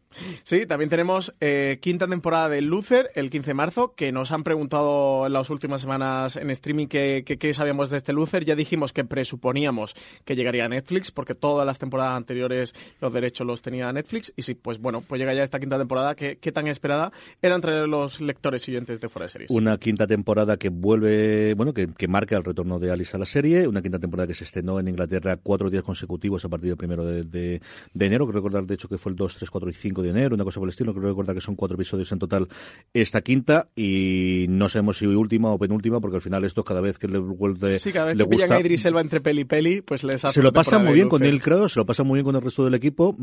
[0.45, 4.45] Sí, también tenemos eh, quinta temporada de Luther el 15 de marzo, que nos han
[4.45, 8.45] preguntado en las últimas semanas en streaming qué qué- qué sabíamos de este Luther.
[8.45, 9.95] Ya dijimos que presuponíamos
[10.25, 14.33] que llegaría a Netflix, porque todas las temporadas anteriores los derechos los tenía Netflix.
[14.37, 17.13] Y sí, pues bueno, pues llega ya esta quinta temporada, que, que tan esperada
[17.43, 19.51] era entre los lectores siguientes de Fuera de Series.
[19.51, 23.27] Una quinta temporada que vuelve, bueno, que, que marca el retorno de Alice a la
[23.27, 23.67] serie.
[23.67, 27.05] Una quinta temporada que se estrenó en Inglaterra cuatro días consecutivos a partir del primero
[27.05, 27.61] de, de-
[27.95, 28.27] de enero.
[28.27, 30.45] Creo recordar, de hecho, que fue el 2, 3, 4 y 5 de enero, una
[30.45, 30.93] cosa por el estilo.
[30.95, 32.49] Creo recordar que son cuatro episodios en total
[32.95, 36.99] esta quinta y no sabemos si última o penúltima, porque al final esto cada vez
[36.99, 38.57] que le vuelve, sí, cada vez le que pillan gusta.
[38.57, 41.09] a Idris Elba entre peli y peli, pues les hace Se lo pasa muy bien
[41.09, 43.15] con él, creo, se lo pasa muy bien con el resto del equipo.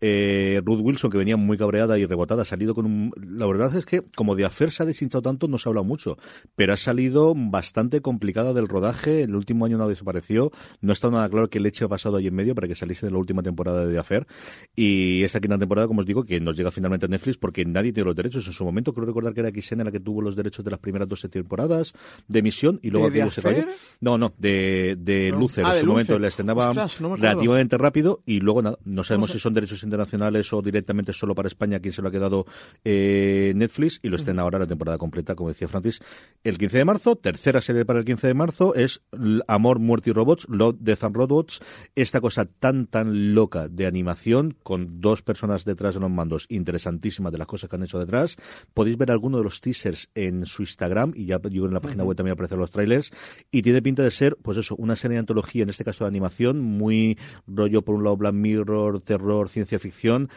[0.00, 3.12] Eh, Ruth Wilson, que venía muy cabreada y rebotada, ha salido con un...
[3.16, 6.16] La verdad es que, como de Afer se ha deshinchado tanto, no se habla mucho,
[6.56, 9.22] pero ha salido bastante complicada del rodaje.
[9.22, 12.34] El último año no desapareció, no está nada claro qué leche ha pasado ahí en
[12.34, 14.26] medio para que saliese de la última temporada de Afer.
[14.74, 17.92] Y esta quinta temporada, como os digo, que nos llega finalmente a Netflix porque nadie
[17.92, 18.46] tiene los derechos.
[18.46, 20.80] En su momento, creo recordar que era XN la que tuvo los derechos de las
[20.80, 21.92] primeras dos temporadas
[22.28, 23.64] de emisión y luego ¿De- de aquello se cayó.
[24.00, 25.38] No, no, de, de No.
[25.40, 25.64] Luther.
[25.64, 29.04] Ah, en de su momento la estrenaba Ostras, no relativamente rápido y luego nada, no
[29.04, 29.38] sabemos sé.
[29.38, 32.46] si son derechos internacionales o directamente solo para España quien se lo ha quedado
[32.84, 36.00] eh, Netflix y lo estrena ahora la temporada completa, como decía Francis,
[36.44, 37.16] el 15 de marzo.
[37.16, 39.00] Tercera serie para el 15 de marzo es
[39.46, 41.60] Amor, Muerte y Robots, Love, Death and Robots.
[41.94, 47.30] Esta cosa tan, tan loca de animación con dos personas detrás de los mandos, interesantísima
[47.30, 48.36] de las cosas que han hecho detrás.
[48.74, 52.04] Podéis ver alguno de los teasers en su Instagram y ya yo en la página
[52.04, 53.10] web también aparecen los trailers
[53.50, 56.08] y tiene pinta de ser, pues eso, una serie de antología, en este caso de
[56.08, 60.28] animación, muy rollo por un lado Black Mirror, terror, ciencia ficción.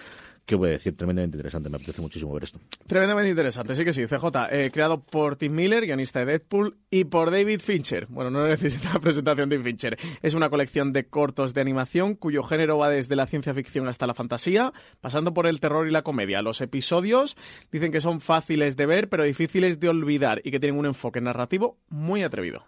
[0.45, 2.59] Que voy a decir, tremendamente interesante, me apetece muchísimo ver esto.
[2.85, 4.05] Tremendamente interesante, sí que sí.
[4.05, 8.05] CJ, eh, creado por Tim Miller, guionista de Deadpool, y por David Fincher.
[8.09, 9.97] Bueno, no necesita presentación de Fincher.
[10.21, 14.05] Es una colección de cortos de animación cuyo género va desde la ciencia ficción hasta
[14.05, 14.71] la fantasía,
[15.01, 16.43] pasando por el terror y la comedia.
[16.43, 17.35] Los episodios
[17.71, 21.21] dicen que son fáciles de ver, pero difíciles de olvidar y que tienen un enfoque
[21.21, 22.67] narrativo muy atrevido.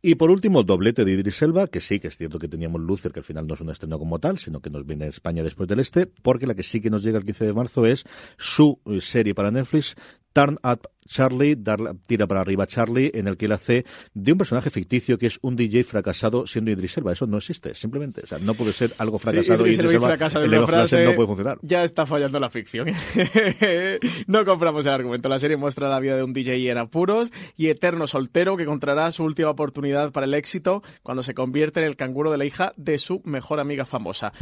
[0.00, 3.10] Y por último, doblete de Idris Elba, que sí que es cierto que teníamos Luther,
[3.10, 5.42] que al final no es un estreno como tal, sino que nos viene a España
[5.42, 8.04] después del este, porque la que sí que nos llega el 15 de marzo es
[8.36, 9.96] su eh, serie para Netflix,
[10.32, 13.84] Turn Up Charlie, dar, tira para arriba Charlie, en el que él hace
[14.14, 17.12] de un personaje ficticio que es un DJ fracasado siendo Idris Elba.
[17.12, 18.22] Eso no existe, simplemente.
[18.22, 20.66] O sea, no puede ser algo fracasado Sí, y Idris Idris Elba fracasa en una
[20.66, 21.58] Flash frase, no puede funcionar.
[21.62, 22.88] Ya está fallando la ficción.
[24.26, 25.28] no compramos el argumento.
[25.28, 29.10] La serie muestra la vida de un DJ en apuros y eterno soltero que encontrará
[29.10, 32.72] su última oportunidad para el éxito cuando se convierte en el canguro de la hija
[32.76, 34.32] de su mejor amiga famosa.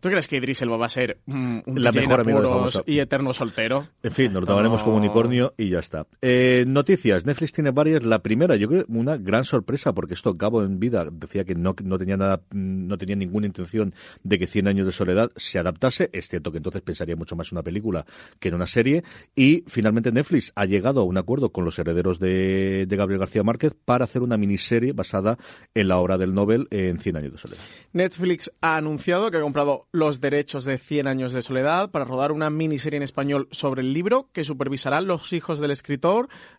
[0.00, 2.66] ¿Tú crees que Idris Elba va a ser mm, un La DJ mejor en amiga
[2.84, 3.86] de y eterno soltero?
[4.02, 6.06] En fin, nos lo tomaremos como unicornio y ya está.
[6.22, 7.26] Eh, noticias.
[7.26, 8.04] Netflix tiene varias.
[8.04, 11.74] La primera, yo creo, una gran sorpresa, porque esto Gabo en vida decía que no,
[11.82, 16.08] no tenía nada, no tenía ninguna intención de que 100 años de soledad se adaptase.
[16.12, 18.06] Es cierto que entonces pensaría mucho más en una película
[18.38, 19.04] que en una serie.
[19.34, 23.42] Y finalmente Netflix ha llegado a un acuerdo con los herederos de, de Gabriel García
[23.42, 25.36] Márquez para hacer una miniserie basada
[25.74, 27.62] en la obra del Nobel en 100 años de soledad.
[27.92, 32.32] Netflix ha anunciado que ha comprado los derechos de 100 años de soledad para rodar
[32.32, 36.05] una miniserie en español sobre el libro que supervisarán los hijos del escritor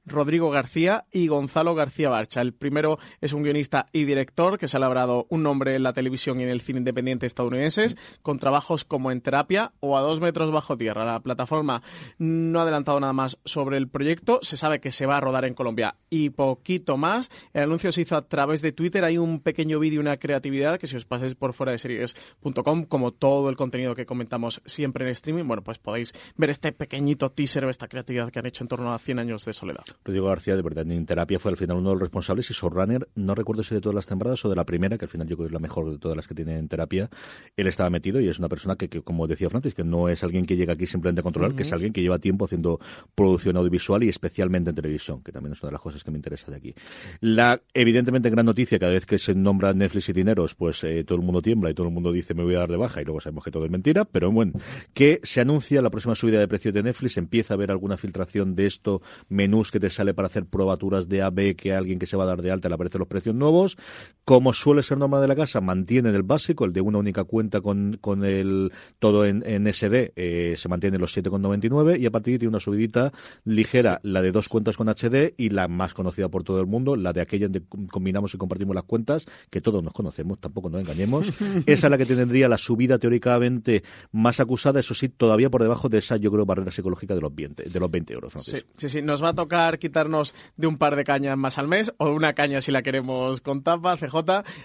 [0.05, 2.41] Rodrigo García y Gonzalo García Barcha.
[2.41, 5.93] El primero es un guionista y director que se ha labrado un nombre en la
[5.93, 10.21] televisión y en el cine independiente estadounidenses con trabajos como En Terapia o A dos
[10.21, 11.05] metros bajo tierra.
[11.05, 11.81] La plataforma
[12.17, 14.39] no ha adelantado nada más sobre el proyecto.
[14.41, 17.29] Se sabe que se va a rodar en Colombia y poquito más.
[17.53, 19.03] El anuncio se hizo a través de Twitter.
[19.03, 23.11] Hay un pequeño vídeo, una creatividad que si os pasáis por fuera de series.com, como
[23.11, 27.65] todo el contenido que comentamos siempre en streaming, bueno, pues podéis ver este pequeñito teaser
[27.65, 29.83] o esta creatividad que han hecho en torno a 100 años de soledad.
[30.03, 33.07] Rodrigo García, de verdad, en terapia fue al final uno de los responsables y Showrunner,
[33.15, 35.35] no recuerdo si de todas las temporadas o de la primera, que al final yo
[35.35, 37.09] creo que es la mejor de todas las que tiene en terapia,
[37.55, 40.23] él estaba metido y es una persona que, que, como decía Francis, que no es
[40.23, 42.79] alguien que llega aquí simplemente a controlar, que es alguien que lleva tiempo haciendo
[43.15, 46.17] producción audiovisual y especialmente en televisión, que también es una de las cosas que me
[46.17, 46.75] interesa de aquí.
[47.21, 51.17] La evidentemente gran noticia, cada vez que se nombra Netflix y dineros, pues eh, todo
[51.17, 53.05] el mundo tiembla y todo el mundo dice me voy a dar de baja y
[53.05, 54.53] luego sabemos que todo es mentira, pero bueno,
[54.93, 58.55] que se anuncia la próxima subida de precios de Netflix, empieza a haber alguna filtración
[58.55, 62.17] de esto menús que te sale para hacer probaturas de AB, que alguien que se
[62.17, 63.77] va a dar de alta le aparecen los precios nuevos.
[64.25, 67.61] Como suele ser normal de la casa, mantienen el básico, el de una única cuenta
[67.61, 69.41] con, con el todo en,
[69.73, 73.11] SD, eh, se mantiene los 7,99 y a partir de tiene una subidita
[73.45, 76.95] ligera, la de dos cuentas con HD y la más conocida por todo el mundo,
[76.95, 80.81] la de aquella donde combinamos y compartimos las cuentas, que todos nos conocemos, tampoco nos
[80.81, 81.29] engañemos.
[81.65, 85.89] esa es la que tendría la subida teóricamente más acusada, eso sí, todavía por debajo
[85.89, 88.33] de esa, yo creo, barrera psicológica de los 20, de los 20 euros.
[88.37, 91.67] Sí, sí, sí, nos va a tocar quitarnos de un par de cañas más al
[91.67, 94.15] mes, o de una caña si la queremos con tapa, CJ.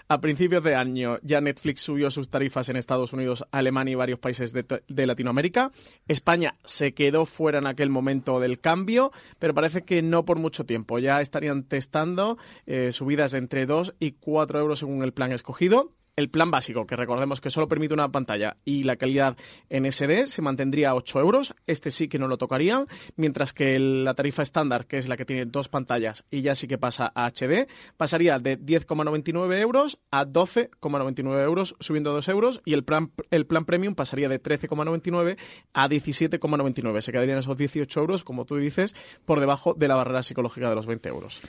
[0.09, 4.19] A principios de año ya Netflix subió sus tarifas en Estados Unidos, Alemania y varios
[4.19, 5.73] países de, Latinoamérica.
[6.09, 10.67] España se quedó fuera en aquel momento del cambio, pero parece que no por mucho
[10.67, 10.99] tiempo.
[10.99, 12.37] Ya estarían testando
[12.67, 16.87] eh, subidas de entre 2 y 4 euros según el plan escogido el plan básico,
[16.87, 19.37] que recordemos que solo permite una pantalla y la calidad
[19.71, 21.55] en SD, se mantendría a 8 euros.
[21.67, 22.85] Este sí que no lo tocaría,
[23.17, 26.69] mientras que la tarifa estándar, que es la que tiene dos pantallas y ya sí
[26.69, 32.75] que pasa a HD, pasaría de 10,99 euros a 12,99 euros, subiendo 2 euros, y
[32.75, 35.39] el plan, el plan premium pasaría de 13,99
[35.73, 37.01] a 17,99.
[37.01, 38.95] Se quedarían esos 18 euros, como tú dices,
[39.25, 41.41] por debajo de la barrera psicológica de los 20 euros.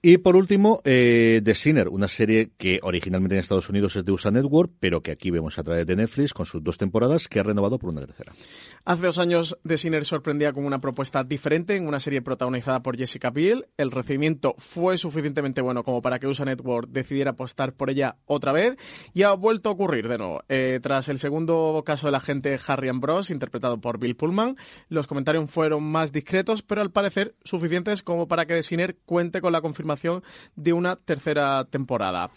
[0.00, 4.12] Y por último, eh, The Sinner, una serie que originalmente en Estados Unidos es de
[4.12, 7.40] USA Network, pero que aquí vemos a través de Netflix con sus dos temporadas, que
[7.40, 8.32] ha renovado por una tercera.
[8.84, 12.96] Hace dos años, The Sinner sorprendía con una propuesta diferente en una serie protagonizada por
[12.96, 13.66] Jessica Biel.
[13.76, 18.52] El recibimiento fue suficientemente bueno como para que USA Network decidiera apostar por ella otra
[18.52, 18.76] vez
[19.14, 20.44] y ha vuelto a ocurrir de nuevo.
[20.48, 24.54] Eh, tras el segundo caso del agente Harry Ambrose, interpretado por Bill Pullman,
[24.88, 29.40] los comentarios fueron más discretos, pero al parecer suficientes como para que The Sinner cuente
[29.40, 29.87] con la confirmación
[30.56, 32.30] de una tercera temporada.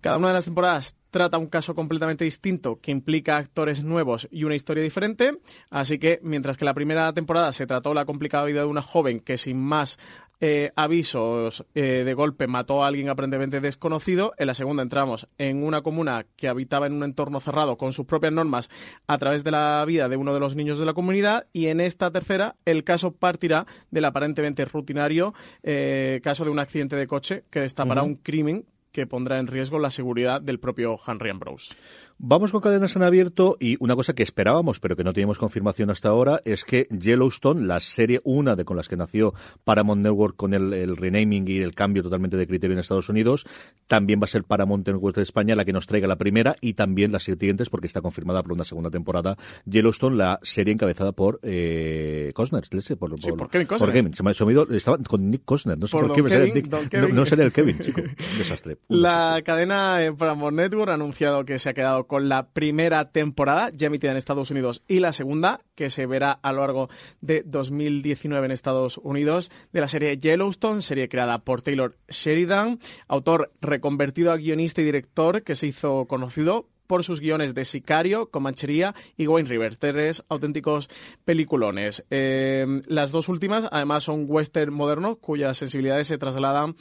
[0.00, 4.44] Cada una de las temporadas trata un caso completamente distinto que implica actores nuevos y
[4.44, 5.38] una historia diferente.
[5.68, 9.20] Así que mientras que la primera temporada se trató la complicada vida de una joven
[9.20, 9.98] que sin más
[10.42, 14.32] eh, avisos eh, de golpe mató a alguien aparentemente desconocido.
[14.38, 18.06] En la segunda entramos en una comuna que habitaba en un entorno cerrado con sus
[18.06, 18.70] propias normas
[19.06, 21.46] a través de la vida de uno de los niños de la comunidad.
[21.52, 26.96] Y en esta tercera el caso partirá del aparentemente rutinario eh, caso de un accidente
[26.96, 31.30] de coche que destapará un crimen que pondrá en riesgo la seguridad del propio Henry
[31.30, 31.74] Ambrose.
[32.22, 35.88] Vamos con cadenas en abierto y una cosa que esperábamos pero que no teníamos confirmación
[35.88, 39.32] hasta ahora es que Yellowstone, la serie una de con las que nació
[39.64, 43.46] Paramount Network con el, renaming y el cambio totalmente de criterio en Estados Unidos,
[43.86, 46.74] también va a ser Paramount Network de España la que nos traiga la primera y
[46.74, 49.38] también las siguientes porque está confirmada por una segunda temporada.
[49.64, 52.64] Yellowstone, la serie encabezada por eh, Costner,
[52.98, 53.78] por, por, Kevin Costner.
[53.78, 54.12] Por Kevin.
[54.12, 56.22] Se me ha estaba con Nick Costner, no sé por, qué.
[56.22, 58.02] Kevin, no, no sería el Kevin, chico.
[58.32, 58.76] Un desastre.
[58.88, 63.70] la cadena eh, Paramount Network ha anunciado que se ha quedado con la primera temporada,
[63.72, 66.88] ya emitida en Estados Unidos, y la segunda, que se verá a lo largo
[67.20, 73.52] de 2019 en Estados Unidos, de la serie Yellowstone, serie creada por Taylor Sheridan, autor
[73.60, 78.96] reconvertido a guionista y director que se hizo conocido por sus guiones de Sicario, Comanchería
[79.16, 80.90] y Wayne River, tres auténticos
[81.24, 82.04] peliculones.
[82.10, 86.74] Eh, las dos últimas, además, son western modernos cuyas sensibilidades se trasladan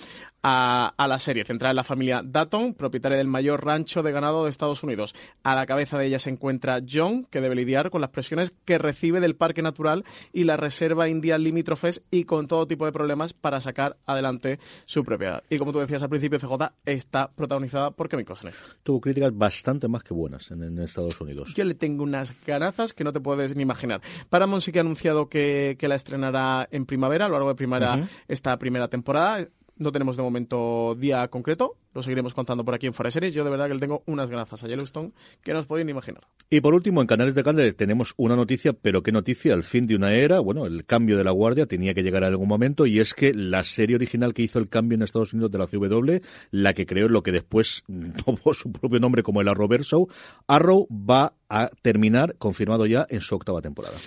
[0.44, 4.50] a, la serie, centrada en la familia Dutton, propietaria del mayor rancho de ganado de
[4.50, 5.16] Estados Unidos.
[5.44, 8.78] A la cabeza de ella se encuentra John, que debe lidiar con las presiones que
[8.78, 13.34] recibe del Parque Natural y la Reserva India limítrofes y con todo tipo de problemas
[13.34, 15.44] para sacar adelante su propiedad.
[15.50, 18.54] Y como tú decías al principio, CJ está protagonizada por Kevin Costner.
[18.84, 21.54] Tuvo críticas bastante más que buenas en, Estados Unidos.
[21.56, 24.02] Yo le tengo unas ganazas que no te puedes ni imaginar.
[24.30, 28.08] Paramount sí que ha anunciado que, la estrenará en primavera, a lo largo de primavera,
[28.28, 29.48] esta primera temporada
[29.80, 33.34] no tenemos de momento día concreto, lo seguiremos contando por aquí en Fuera Series.
[33.34, 35.12] Yo de verdad que le tengo unas granazas a Yellowstone
[35.42, 36.24] que no os podéis ni imaginar.
[36.50, 39.88] Y por último, en Canales de Candle tenemos una noticia, pero qué noticia, el fin
[39.88, 42.86] de una era, bueno, el cambio de la guardia tenía que llegar a algún momento
[42.86, 45.68] y es que la serie original que hizo el cambio en Estados Unidos de la
[45.68, 46.22] CW,
[46.52, 47.84] la que creó lo que después
[48.26, 50.08] tomó su propio nombre como el Arrowverso,
[50.48, 53.98] Arrow va a terminar, confirmado ya, en su octava temporada.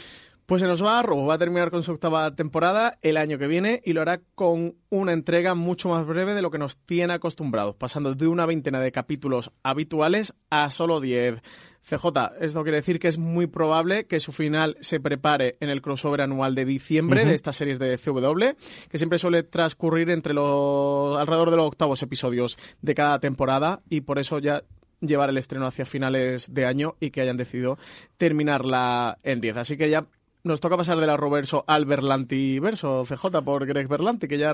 [0.47, 3.47] Pues se nos va, Robo va a terminar con su octava temporada el año que
[3.47, 7.15] viene y lo hará con una entrega mucho más breve de lo que nos tiene
[7.15, 11.41] acostumbrados, pasando de una veintena de capítulos habituales a solo diez.
[11.89, 12.07] CJ,
[12.41, 16.21] esto quiere decir que es muy probable que su final se prepare en el crossover
[16.21, 18.57] anual de diciembre de estas series de CW,
[18.89, 24.03] que siempre suele transcurrir entre los alrededor de los octavos episodios de cada temporada y
[24.03, 24.63] por eso ya
[25.01, 27.79] llevar el estreno hacia finales de año y que hayan decidido
[28.17, 29.57] terminarla en 10.
[29.57, 30.07] Así que ya
[30.45, 34.53] nos toca pasar del Arrowverso al Berlantiverso, CJ por Greg Berlanti, que ya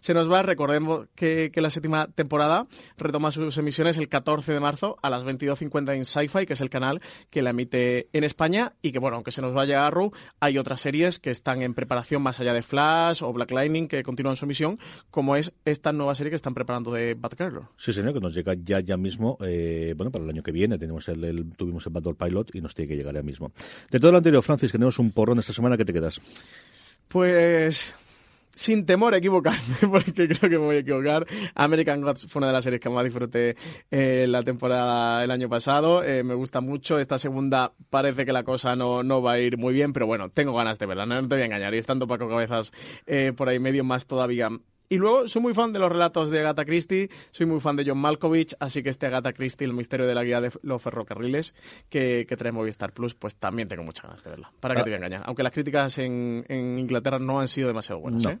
[0.00, 0.42] se nos va.
[0.42, 2.66] Recordemos que, que, la séptima temporada
[2.96, 6.70] retoma sus emisiones el 14 de marzo a las 22.50 en Sci-Fi, que es el
[6.70, 8.72] canal que la emite en España.
[8.82, 12.22] Y que, bueno, aunque se nos vaya Arrow, hay otras series que están en preparación
[12.22, 14.78] más allá de Flash o Black Lightning que continúan su emisión,
[15.10, 17.62] como es esta nueva serie que están preparando de Batgirl.
[17.76, 20.78] Sí, señor, que nos llega ya, ya mismo, eh, bueno, para el año que viene.
[20.78, 23.52] Tenemos el, tuvimos el Battle Pilot y nos tiene que llegar ya mismo.
[23.90, 26.20] De todo lo anterior, Francis, que tenemos un esta semana, ¿qué te quedas?
[27.08, 27.94] Pues
[28.58, 31.24] sin temor a equivocarme, porque creo que me voy a equivocar.
[31.54, 33.54] American Gods fue una de las series que más disfruté
[33.88, 36.02] eh, la temporada el año pasado.
[36.02, 36.98] Eh, me gusta mucho.
[36.98, 40.28] Esta segunda parece que la cosa no, no va a ir muy bien, pero bueno,
[40.30, 41.72] tengo ganas de verla, no, te voy a engañar.
[41.72, 42.72] Y estando Paco Cabezas
[43.06, 44.50] eh, por ahí medio más todavía
[44.88, 47.84] y luego soy muy fan de los relatos de Agatha Christie, soy muy fan de
[47.86, 51.54] John Malkovich, así que este Agatha Christie, el misterio de la guía de los ferrocarriles
[51.88, 54.52] que, que trae Movistar Plus, pues también tengo muchas ganas de verla.
[54.60, 54.84] Para que ah.
[54.84, 55.22] te voy a engañar.
[55.26, 58.38] Aunque las críticas en, en Inglaterra no han sido demasiado buenas, ¿eh?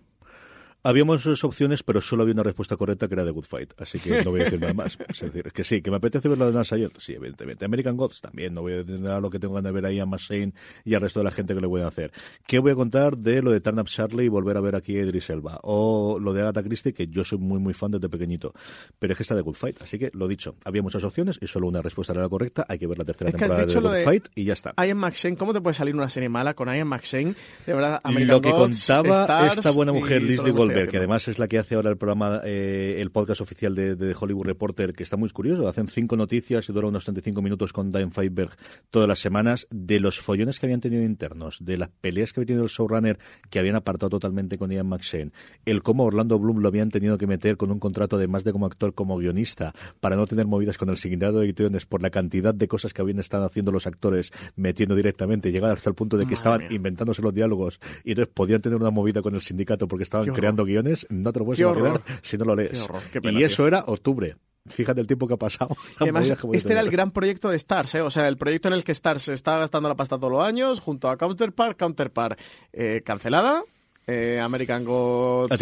[0.84, 3.98] Habíamos dos opciones, pero solo había una respuesta correcta que era The Good Fight, así
[3.98, 4.96] que no voy a decir nada más.
[5.08, 7.64] Es decir, que sí, que me apetece ver la de Nancy ayer, sí, evidentemente.
[7.64, 9.98] American Gods también, no voy a decir nada lo que tengo ganas de ver ahí
[9.98, 10.52] a Shane
[10.84, 12.12] y al resto de la gente que le voy a hacer.
[12.46, 14.96] ¿Qué voy a contar de lo de Turn Up Charlie y volver a ver aquí
[14.96, 15.58] a Idris Elba?
[15.62, 18.54] O lo de Agatha Christie, que yo soy muy, muy fan desde pequeñito.
[18.98, 21.48] Pero es que está The Good Fight, así que lo dicho, había muchas opciones y
[21.48, 22.64] solo una respuesta era la correcta.
[22.68, 24.74] Hay que ver la tercera temporada de The Good Fight y ya está.
[24.84, 27.34] Ian McShane, ¿cómo te puede salir una serie mala con Ian McShane?
[27.66, 31.48] De verdad, American Lo que contaba esta buena mujer, Leslie Goldberg, que además es la
[31.48, 35.28] que hace ahora el programa, eh, el podcast oficial de, Hollywood Reporter, que está muy
[35.30, 35.68] curioso.
[35.68, 38.50] Hacen cinco noticias y dura unos 35 minutos con Diane Feinberg
[38.90, 39.66] todas las semanas.
[39.70, 43.18] De los follones que habían tenido internos, de las peleas que había tenido el showrunner,
[43.50, 45.32] que habían apartado totalmente con Ian McShane,
[45.64, 48.52] el cómo Orlando Bloom lo habían tenido que meter con un contrato de más de
[48.52, 52.10] como actor como guionista para no tener movidas con el sindicato de ediciones por la
[52.10, 56.16] cantidad de cosas que habían estado haciendo los actores metiendo directamente, llegar hasta el punto
[56.16, 59.88] de que estaban inventándose los diálogos y entonces podían tener una movida con el sindicato
[59.88, 62.86] porque estaban creando guiones, no te lo puedes imaginar si no lo lees.
[63.22, 64.36] y eso era octubre
[64.68, 65.76] fíjate el tiempo que ha pasado.
[65.98, 68.00] además, este era el gran proyecto de Stars, ¿eh?
[68.00, 70.80] o sea, el proyecto en el que Stars está gastando la pasta todos los años,
[70.80, 72.38] junto a Counterpart, Counterpart
[72.72, 73.62] eh, cancelada,
[74.06, 75.54] eh, American Gods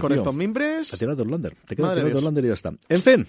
[0.00, 0.90] con estos mimbres.
[0.98, 1.56] Tirado Orlander.
[1.66, 2.72] Te queda tirado Orlander y ya está.
[2.88, 3.26] En fin,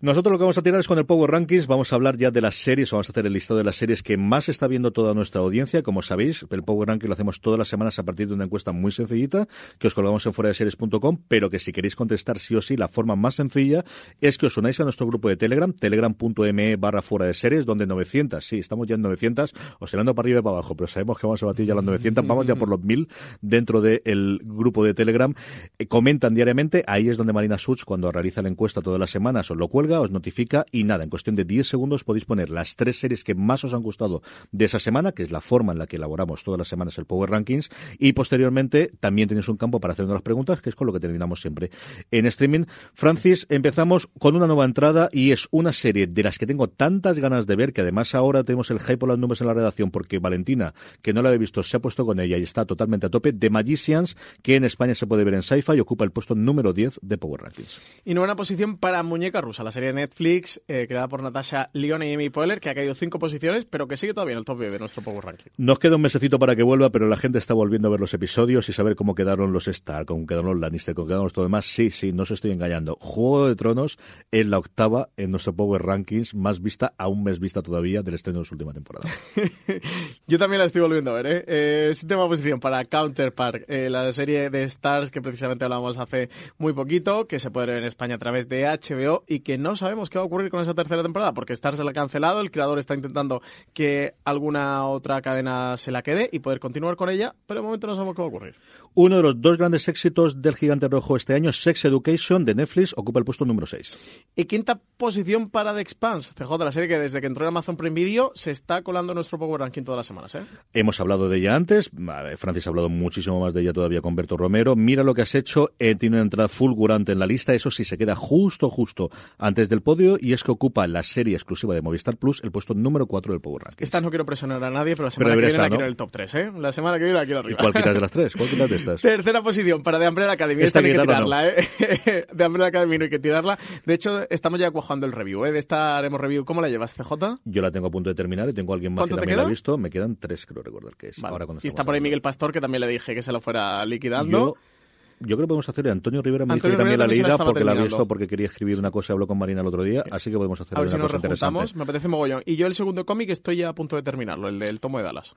[0.00, 1.66] nosotros lo que vamos a tirar es con el Power Rankings.
[1.66, 4.02] Vamos a hablar ya de las series, vamos a hacer el listado de las series
[4.02, 5.82] que más está viendo toda nuestra audiencia.
[5.82, 8.72] Como sabéis, el Power Ranking lo hacemos todas las semanas a partir de una encuesta
[8.72, 12.54] muy sencillita que os colgamos en fuera de series.com, pero que si queréis contestar sí
[12.54, 13.84] o sí, la forma más sencilla
[14.20, 17.86] es que os unáis a nuestro grupo de Telegram, telegram.me barra fuera de series, donde
[17.86, 21.26] 900, sí, estamos ya en 900, oscilando para arriba y para abajo, pero sabemos que
[21.26, 23.08] vamos a batir ya las 900, vamos ya por los 1000
[23.40, 25.34] dentro de el grupo de Telegram,
[25.78, 29.50] eh, comentan diariamente, ahí es donde Marina Such, cuando realiza la encuesta todas las semanas,
[29.50, 32.76] os lo cuelga, os notifica y nada, en cuestión de 10 segundos podéis poner las
[32.76, 34.22] tres series que más os han gustado
[34.52, 37.06] de esa semana, que es la forma en la que elaboramos todas las semanas el
[37.06, 40.86] Power Rankings, y posteriormente también tenéis un campo para hacernos las preguntas, que es con
[40.86, 41.70] lo que terminamos siempre
[42.10, 42.64] en streaming.
[42.94, 47.18] Francis, empezamos con una nueva entrada y es una serie de las que tengo tantas
[47.18, 49.90] ganas de ver, que además ahora tenemos el hype por las nubes en la redacción,
[49.90, 53.06] porque Valentina, que no la había visto, se ha puesto con ella y está totalmente
[53.06, 56.10] a tope, de Magicians, que en España se puede ver en Sci-Fi y ocupa el
[56.10, 57.80] puesto número 10 de Power Rankings.
[58.04, 62.14] Y novena posición para Muñeca Rusa, serie de Netflix eh, creada por Natasha Leon y
[62.14, 64.72] Amy Poehler, que ha caído cinco posiciones, pero que sigue todavía en el top 10
[64.72, 65.50] de nuestro Power Ranking.
[65.58, 68.14] Nos queda un mesecito para que vuelva, pero la gente está volviendo a ver los
[68.14, 71.44] episodios y saber cómo quedaron los Stark, cómo quedaron los Lannister, cómo quedaron los todo
[71.44, 71.66] demás.
[71.66, 72.96] Sí, sí, no os estoy engañando.
[73.02, 73.98] Juego de Tronos
[74.32, 78.38] en la octava en nuestro Power Rankings, más vista, aún mes vista todavía del estreno
[78.38, 79.10] de su última temporada.
[80.26, 81.44] Yo también la estoy volviendo a ver, ¿eh?
[81.46, 86.72] eh séptima posición para Counterpart, eh, la serie de Stars que precisamente hablamos hace muy
[86.72, 90.10] poquito, que se puede ver en España a través de HBO y que no sabemos
[90.10, 92.50] qué va a ocurrir con esa tercera temporada, porque Stars se la ha cancelado, el
[92.50, 93.42] creador está intentando
[93.72, 97.86] que alguna otra cadena se la quede y poder continuar con ella, pero de momento
[97.86, 98.54] no sabemos qué va a ocurrir.
[98.98, 102.94] Uno de los dos grandes éxitos del gigante rojo este año, Sex Education de Netflix,
[102.96, 103.94] ocupa el puesto número 6.
[104.34, 107.76] Y quinta posición para The Expanse, CJ, la serie que desde que entró en Amazon
[107.76, 110.34] Prime Video se está colando en nuestro Power Ranking todas las semanas.
[110.36, 110.44] ¿eh?
[110.72, 111.90] Hemos hablado de ella antes,
[112.38, 114.76] Francis ha hablado muchísimo más de ella todavía con Berto Romero.
[114.76, 117.84] Mira lo que has hecho, eh, tiene una entrada fulgurante en la lista, eso sí
[117.84, 121.82] se queda justo, justo antes del podio y es que ocupa la serie exclusiva de
[121.82, 123.84] Movistar Plus el puesto número 4 del Power Ranking.
[123.84, 125.96] Esta no quiero presionar a nadie, pero la semana que viene la quiero en el
[125.96, 126.52] top 3, ¿eh?
[126.56, 127.58] La semana que viene la quiero arriba.
[127.60, 128.34] ¿Cuál quitas de las tres?
[128.34, 130.62] ¿Cuál quitas de Tercera posición para The Umbrella Academy.
[130.62, 132.26] Esta, hay que tirarla, ¿eh?
[132.36, 133.58] The Umbrella Academy no hay que tirarla.
[133.84, 135.52] De hecho, estamos ya cuajando el review, ¿eh?
[135.52, 136.44] De esta haremos review.
[136.44, 137.40] ¿Cómo la llevas, CJ?
[137.44, 139.44] Yo la tengo a punto de terminar y tengo a alguien más que también la
[139.44, 139.76] ha visto.
[139.78, 141.22] Me quedan tres, creo recordar que es.
[141.24, 143.84] Ahora y está por ahí Miguel Pastor, que también le dije que se lo fuera
[143.84, 144.54] liquidando.
[144.54, 144.75] Yo
[145.20, 145.88] creo que podemos hacer.
[145.88, 148.26] Antonio Rivera me dijo Antonio que también Rivera la leída porque la había visto porque
[148.26, 150.76] quería escribir una cosa y habló con Marina el otro día, así que podemos hacer
[150.76, 151.74] A ver una si nos cosa interesante.
[151.76, 152.42] me apetece mogollón.
[152.46, 155.04] Y yo el segundo cómic estoy ya a punto de terminarlo, el del tomo de
[155.04, 155.34] Dallas.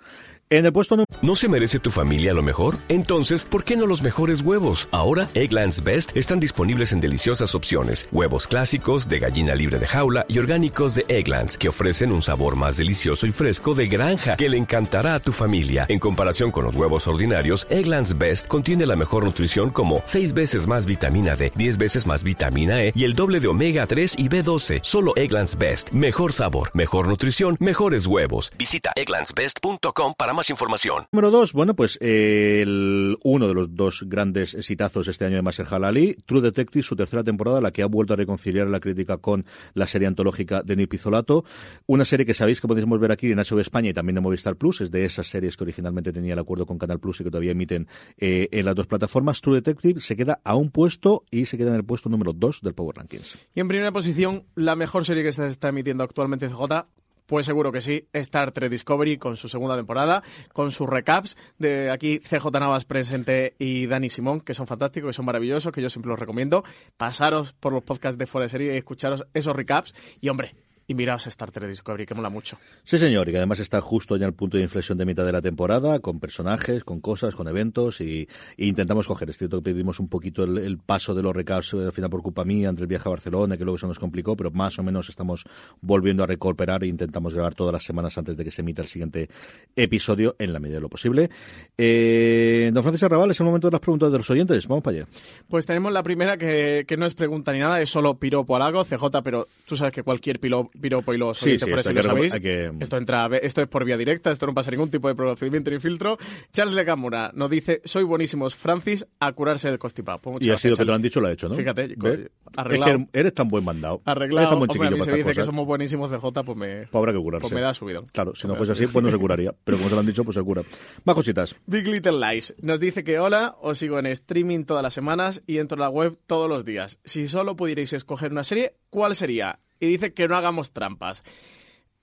[0.50, 2.78] En el puesto número ¿No se merece tu familia lo mejor?
[2.88, 4.88] Entonces, ¿por qué no los mejores huevos?
[4.92, 8.08] Ahora, Egglands Best están disponibles en deliciosas opciones.
[8.12, 12.56] Huevos clásicos, de gallina libre de jaula y orgánicos de Egglands, que ofrecen un sabor
[12.56, 15.86] más delicioso y fresco de granja que le encantará a tu familia.
[15.90, 20.68] En comparación con los huevos ordinarios, Egglands Best contiene la mejor nutrición como 6 veces
[20.68, 24.30] más vitamina D, 10 veces más vitamina E y el doble de omega 3 y
[24.30, 24.80] B12.
[24.84, 25.90] Solo Egglands Best.
[25.92, 28.52] Mejor sabor, mejor nutrición, mejores huevos.
[28.58, 31.08] Visita egglandsbest.com para más información.
[31.12, 35.42] Número dos, bueno, pues eh, el, uno de los dos grandes exitazos este año de
[35.42, 39.18] Maser Ali, True Detective, su tercera temporada, la que ha vuelto a reconciliar la crítica
[39.18, 41.46] con la serie antológica de Nick Pizzolato.
[41.88, 44.56] Una serie que sabéis que podemos ver aquí en HBO España y también en Movistar
[44.56, 47.32] Plus, es de esas series que originalmente tenía el acuerdo con Canal Plus y que
[47.32, 49.42] todavía emiten eh, en las dos plataformas.
[49.42, 52.62] True Detective se queda a un puesto y se queda en el puesto número dos
[52.62, 53.38] del Power Rankings.
[53.54, 56.86] Y en primera posición, la mejor serie que se está emitiendo actualmente en CJ.
[57.26, 61.92] Pues seguro que sí, Star Trek Discovery con su segunda temporada, con sus recaps de
[61.92, 65.92] aquí CJ Navas presente y Dani Simón, que son fantásticos, que son maravillosos, que yo
[65.92, 66.64] siempre los recomiendo.
[66.98, 69.94] Pasaros por los podcasts de Fuera de Serie y escucharos esos recaps.
[70.20, 70.56] Y hombre,
[70.90, 72.58] y miraos Star Trek Discovery, que mola mucho.
[72.84, 75.32] Sí, señor, y que además está justo ya al punto de inflexión de mitad de
[75.32, 78.28] la temporada, con personajes, con cosas, con eventos, y,
[78.58, 79.30] y intentamos coger.
[79.30, 82.10] Es cierto que pedimos un poquito el, el paso de los recaps eh, al final
[82.10, 84.78] por culpa mía, entre el viaje a Barcelona, que luego se nos complicó, pero más
[84.80, 85.46] o menos estamos
[85.80, 88.88] volviendo a recuperar e intentamos grabar todas las semanas antes de que se emita el
[88.88, 89.30] siguiente
[89.76, 91.30] episodio en la medida de lo posible.
[91.78, 94.68] Eh, don Francisco Arrabal, es el momento de las preguntas de los oyentes.
[94.68, 95.08] Vamos para allá.
[95.48, 98.60] Pues tenemos la primera que, que no es pregunta ni nada, es solo piropo al
[98.62, 101.94] lago, CJ, pero tú sabes que cualquier pilo- piropo y los Sí, sí, por hay
[101.94, 102.36] lo sabéis.
[102.36, 105.72] que- Esto entra, esto es por vía directa, esto no pasa ningún tipo de procedimiento
[105.72, 106.18] ni filtro.
[106.52, 110.20] Charles Lecamura nos dice, soy buenísimos, Francis, a curarse del constipado.
[110.20, 111.56] Pues Y ha sido que te lo han dicho, lo ha hecho, ¿no?
[111.56, 112.30] Fíjate, ¿Ves?
[112.56, 112.92] arreglado.
[112.92, 114.02] Es que eres tan buen mandado.
[114.06, 116.44] Arreglado, Eres tan buen hombre, a chiquillo mí para se dice que somos buenísimos CJ,
[116.44, 117.42] pues me, Pues habrá que curarse.
[117.42, 118.06] pues me da subidón.
[118.12, 119.54] Claro, si no fuese así, pues no se curaría.
[119.64, 120.62] Pero como se lo han dicho, pues se cura.
[121.06, 121.56] Más cositas.
[121.66, 125.58] Big Little Lies nos dice que hola, os sigo en streaming todas las semanas y
[125.60, 127.00] entro a la web todos los días.
[127.04, 129.60] Si solo pudierais escoger una serie, ¿cuál sería?
[129.80, 131.24] Y dice que no hagamos trampas.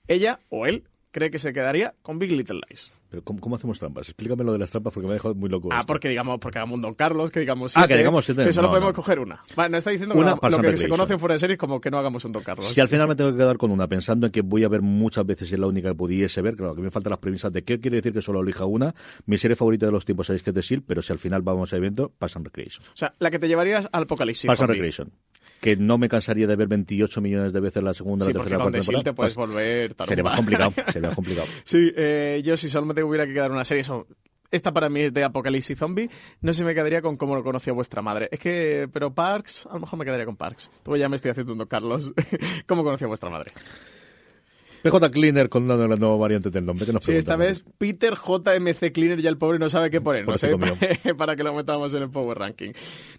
[0.09, 2.93] Ella o él cree que se quedaría con Big Little Lies.
[3.09, 4.09] Pero ¿cómo, cómo hacemos trampas?
[4.09, 5.69] Explícame lo de las trampas porque me ha dejado muy loco.
[5.73, 5.87] Ah, esto.
[5.87, 8.45] porque digamos, porque hagamos un Don Carlos, que digamos Ah, siete, que digamos siete.
[8.45, 8.95] que solo No, podemos no.
[8.95, 9.43] coger una.
[9.55, 11.91] Vale, nos está diciendo Una que lo, que se conoce fuera de series como que
[11.91, 12.69] no hagamos un Don Carlos.
[12.69, 14.83] Si al final me tengo que quedar con una, pensando en que voy a ver
[14.83, 17.53] muchas veces y es la única que pudiese ver, claro, que me faltan las premisas
[17.53, 18.95] de qué quiere decir que solo elija una.
[19.27, 21.43] Mi serie favorita de los tiempos sabéis que es The Seal, pero si al final
[21.43, 22.85] vamos a evento, Pass and Recreation.
[22.87, 24.47] O sea, la que te llevarías al Apocalipsis.
[24.47, 24.71] Pass and.
[24.71, 25.13] Recreation.
[25.61, 28.59] Que no me cansaría de ver 28 millones de veces la segunda, Sí, la tercera,
[28.59, 29.97] la cuarta te puedes Pues, volver.
[30.07, 31.47] Sería más complicado, sería más complicado.
[31.65, 34.07] Sí, eh, yo si solamente hubiera que quedar una serie, eso,
[34.51, 36.09] esta para mí es de Apocalipsis Zombie,
[36.41, 38.29] no sé si me quedaría con cómo lo conoció vuestra madre.
[38.31, 40.71] Es que, pero Parks, a lo mejor me quedaría con Parks.
[40.83, 42.13] Pues ya me estoy haciendo Carlos.
[42.67, 43.53] ¿Cómo conoció vuestra madre?
[44.83, 46.87] PJ Cleaner con una nuevas variantes del nombre.
[46.87, 50.41] que nos Sí, esta vez Peter JMC Cleaner ya el pobre no sabe qué ponernos,
[50.45, 50.57] ¿eh?
[51.17, 52.71] Para que lo metamos en el Power Ranking.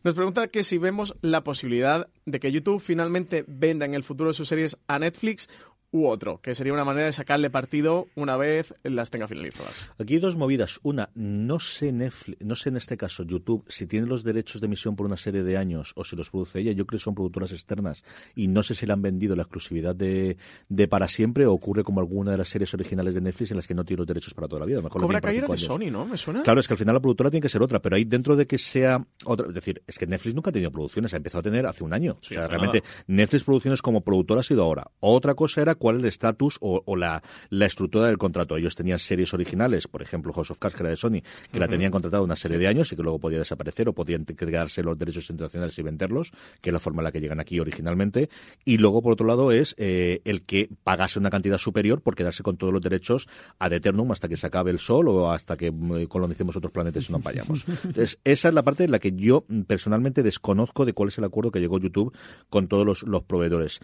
[0.03, 4.31] Nos pregunta que si vemos la posibilidad de que YouTube finalmente venda en el futuro
[4.31, 5.49] sus series a Netflix
[5.91, 9.91] u otro, que sería una manera de sacarle partido una vez las tenga finalizadas.
[9.97, 10.79] Aquí hay dos movidas.
[10.83, 14.67] Una, no sé Netflix, no sé en este caso YouTube si tiene los derechos de
[14.67, 16.73] emisión por una serie de años o si los produce ella.
[16.73, 18.03] Yo creo que son productoras externas
[18.35, 20.37] y no sé si le han vendido la exclusividad de,
[20.69, 23.67] de para siempre o ocurre como alguna de las series originales de Netflix en las
[23.67, 24.77] que no tiene los derechos para toda la vida.
[24.77, 25.61] A lo mejor Cobra Kai era de años.
[25.61, 26.05] Sony, ¿no?
[26.05, 26.43] ¿Me suena?
[26.43, 28.45] Claro, es que al final la productora tiene que ser otra, pero ahí dentro de
[28.45, 31.43] que sea otra, es decir, es que Netflix nunca ha tenido producciones, ha empezado a
[31.43, 32.17] tener hace un año.
[32.21, 34.91] Sí, o sea, realmente Netflix Producciones como productora ha sido ahora.
[34.99, 38.57] Otra cosa era cuál es el estatus o, o la, la estructura del contrato.
[38.57, 41.21] Ellos tenían series originales, por ejemplo, House of Cards, que era de Sony,
[41.51, 44.25] que la tenían contratada una serie de años y que luego podía desaparecer o podían
[44.25, 47.59] quedarse los derechos internacionales y venderlos, que es la forma en la que llegan aquí
[47.59, 48.29] originalmente.
[48.65, 52.43] Y luego, por otro lado, es eh, el que pagase una cantidad superior por quedarse
[52.43, 53.27] con todos los derechos
[53.59, 57.09] ad eternum hasta que se acabe el sol o hasta que mm, colonicemos otros planetas
[57.09, 57.65] y no vayamos.
[57.83, 61.17] Entonces, esa es la parte en la que yo mm, personalmente desconozco de cuál es
[61.17, 62.15] el acuerdo que llegó YouTube
[62.49, 63.79] con todos los, los proveedores.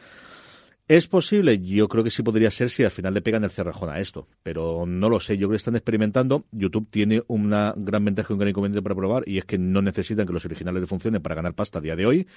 [0.94, 1.60] ¿Es posible?
[1.60, 4.28] Yo creo que sí podría ser si al final le pegan el cerrajón a esto,
[4.44, 5.40] pero no lo sé.
[5.40, 6.46] Yo creo que están experimentando.
[6.52, 9.82] YouTube tiene una gran ventaja y un gran inconveniente para probar y es que no
[9.82, 12.28] necesitan que los originales le funcionen para ganar pasta a día de hoy.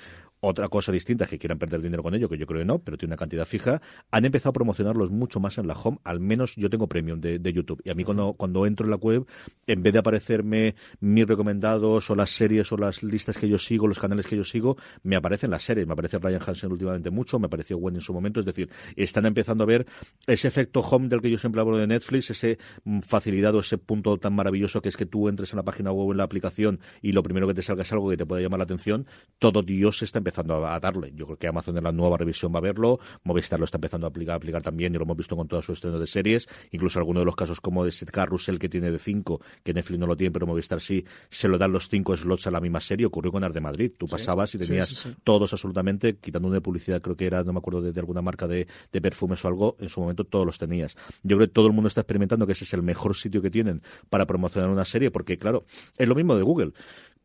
[0.41, 2.79] Otra cosa distinta es que quieran perder dinero con ello, que yo creo que no,
[2.79, 3.83] pero tiene una cantidad fija.
[4.11, 7.39] Han empezado a promocionarlos mucho más en la home, al menos yo tengo premium de,
[7.39, 7.83] de YouTube.
[7.85, 9.27] Y a mí cuando, cuando entro en la web,
[9.67, 13.87] en vez de aparecerme mis recomendados o las series o las listas que yo sigo,
[13.87, 15.87] los canales que yo sigo, me aparecen las series.
[15.87, 18.41] Me aparece Ryan Hansen últimamente mucho, me apareció Gwen en su momento.
[18.41, 19.87] Es Es decir, están empezando a ver
[20.27, 23.79] ese efecto home del que yo siempre hablo de Netflix, ese mm, facilidad o ese
[23.79, 26.25] punto tan maravilloso que es que tú entres en la página web o en la
[26.25, 29.07] aplicación y lo primero que te salga es algo que te pueda llamar la atención.
[29.39, 31.13] Todo Dios está empezando a, darle.
[31.15, 34.07] Yo creo que Amazon en la nueva revisión va a verlo, Movistar lo está empezando
[34.07, 36.99] a aplicar, aplicar también y lo hemos visto con todos sus estrenos de series, incluso
[36.99, 40.07] algunos de los casos como de ese carrusel que tiene de 5, que Netflix no
[40.07, 43.07] lo tiene, pero Movistar sí, se lo dan los 5 slots a la misma serie.
[43.07, 43.93] Ocurrió con Art de Madrid.
[43.97, 47.59] Tú pasabas y tenías todos absolutamente, quitando una de publicidad, creo que era, no me
[47.59, 50.97] acuerdo, de, alguna marca de, de, perfumes o algo, en su momento todos los tenías.
[51.23, 53.51] Yo creo que todo el mundo está experimentando que ese es el mejor sitio que
[53.51, 55.65] tienen para promocionar una serie, porque claro,
[55.97, 56.73] es lo mismo de Google.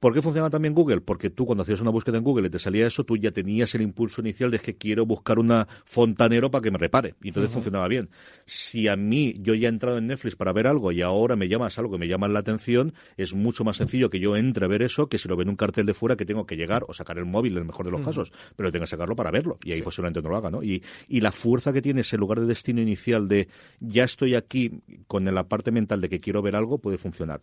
[0.02, 1.02] ¿Por qué funciona también Google?
[1.02, 3.76] Porque tú cuando hacías una búsqueda en Google y te salía eso, tú ya tenías
[3.76, 7.14] el impulso inicial de que quiero buscar una fontanero para que me repare.
[7.22, 8.10] Y entonces funcionaba bien.
[8.48, 11.48] Si a mí yo ya he entrado en Netflix para ver algo y ahora me
[11.48, 14.68] llamas algo que me llama la atención, es mucho más sencillo que yo entre a
[14.68, 16.84] ver eso que si lo veo en un cartel de fuera que tengo que llegar
[16.88, 19.30] o sacar el móvil en el mejor de los casos, pero tengo que sacarlo para
[19.30, 19.60] verlo.
[19.64, 20.64] Y ahí posiblemente no lo haga, ¿no?
[20.64, 23.50] Y, y la fuerza que tiene ese lugar de destino inicial de
[23.80, 27.40] ya estoy aquí con la parte mental de que quiero ver algo puede funcionar.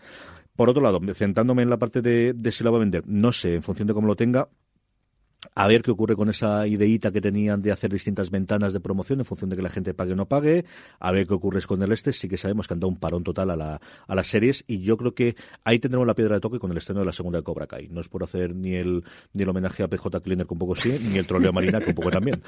[0.59, 3.31] Por otro lado, centrándome en la parte de, de si la va a vender, no
[3.31, 4.49] sé, en función de cómo lo tenga,
[5.55, 9.21] a ver qué ocurre con esa ideita que tenían de hacer distintas ventanas de promoción
[9.21, 10.65] en función de que la gente pague o no pague,
[10.99, 13.25] a ver qué ocurre con el este, sí que sabemos que han dado un parón
[13.25, 16.41] total a, la, a las series y yo creo que ahí tendremos la piedra de
[16.41, 17.89] toque con el estreno de la segunda de Cobra Kai.
[17.89, 20.75] No es por hacer ni el, ni el homenaje a PJ Cleaner que un poco
[20.75, 22.43] sí, ni el troleo Marina que un poco también.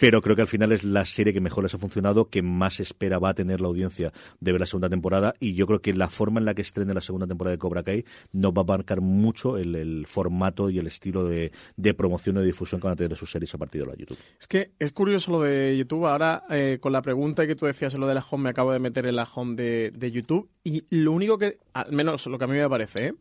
[0.00, 2.80] Pero creo que al final es la serie que mejor les ha funcionado, que más
[2.80, 5.94] espera va a tener la audiencia de ver la segunda temporada y yo creo que
[5.94, 8.64] la forma en la que estrene la segunda temporada de Cobra Kai nos va a
[8.64, 12.94] marcar mucho el, el formato y el estilo de, de promoción de difusión que van
[12.94, 14.18] a tener sus series a partir de la YouTube.
[14.38, 16.06] Es que es curioso lo de YouTube.
[16.06, 18.72] Ahora, eh, con la pregunta que tú decías en lo de la home, me acabo
[18.72, 20.48] de meter en la home de, de YouTube.
[20.64, 23.14] Y lo único que, al menos lo que a mí me parece, ¿eh?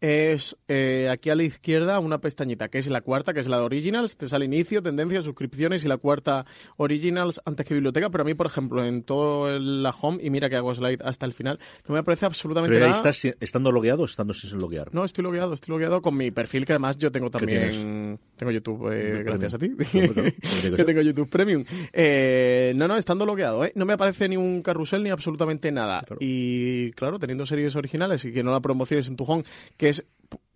[0.00, 3.58] es eh, aquí a la izquierda una pestañita, que es la cuarta, que es la
[3.58, 4.16] de Originals.
[4.16, 6.44] Te sale inicio, tendencias, suscripciones y la cuarta
[6.76, 8.10] Originals antes que biblioteca.
[8.10, 11.26] Pero a mí, por ejemplo, en todo la home, y mira que hago slide hasta
[11.26, 11.58] el final,
[11.88, 14.94] no me parece absolutamente pero ahí ¿Estás estando logueado o estando sin loguear?
[14.94, 18.18] No, estoy logueado, estoy logueado con mi perfil, que además yo tengo también.
[18.36, 19.70] Tengo YouTube, eh, gracias a ti.
[19.76, 21.64] que tengo YouTube Premium.
[21.92, 23.72] Eh, no, no, estando logueado, ¿eh?
[23.74, 26.04] No me aparece ni un carrusel ni absolutamente nada.
[26.20, 29.44] Y claro, teniendo series originales y que no la promociones en tu home,
[29.78, 30.04] que es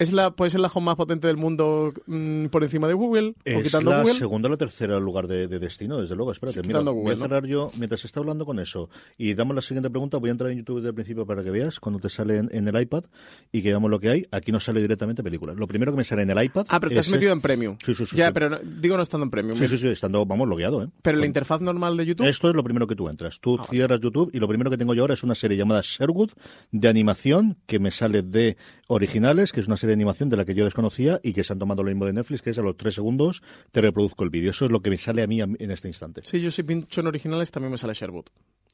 [0.00, 3.34] ¿Es la, ¿Puede ser la home más potente del mundo mm, por encima de Google?
[3.44, 4.14] Es quitando la Google?
[4.14, 6.32] segunda o la tercera lugar de, destino, desde luego.
[6.32, 9.90] Espérate, mira, voy a cerrar yo, mientras está hablando con eso, y damos la siguiente
[9.90, 12.38] pregunta, voy a entrar en YouTube desde el principio para que veas, cuando te sale
[12.38, 13.04] en, el iPad,
[13.52, 14.26] y que veamos lo que hay.
[14.30, 15.56] Aquí nos sale directamente películas.
[15.56, 16.64] Lo primero que me sale en el iPad...
[16.70, 17.76] Ah, pero te has metido en Premium.
[17.84, 18.16] Sí, sí, sí.
[18.16, 19.58] Ya, pero digo no estando en Premium.
[19.58, 20.88] Sí, sí, sí, estando, vamos, logueado, ¿eh?
[21.02, 22.26] Pero la interfaz normal de YouTube...
[22.26, 23.38] Esto es lo primero que tú entras.
[23.38, 25.82] Tú ah, cierras YouTube, y lo primero que tengo yo ahora es una serie llamada
[25.84, 26.30] Sherwood,
[26.72, 28.56] de animación, que me sale de
[28.86, 31.52] originales, que es una serie de animación de la que yo desconocía y que se
[31.52, 34.30] han tomado lo mismo de Netflix, que es a los tres segundos te reproduzco el
[34.30, 34.50] vídeo.
[34.50, 36.22] Eso es lo que me sale a mí en este instante.
[36.24, 38.26] Sí, yo si pincho en originales también me sale Sherwood.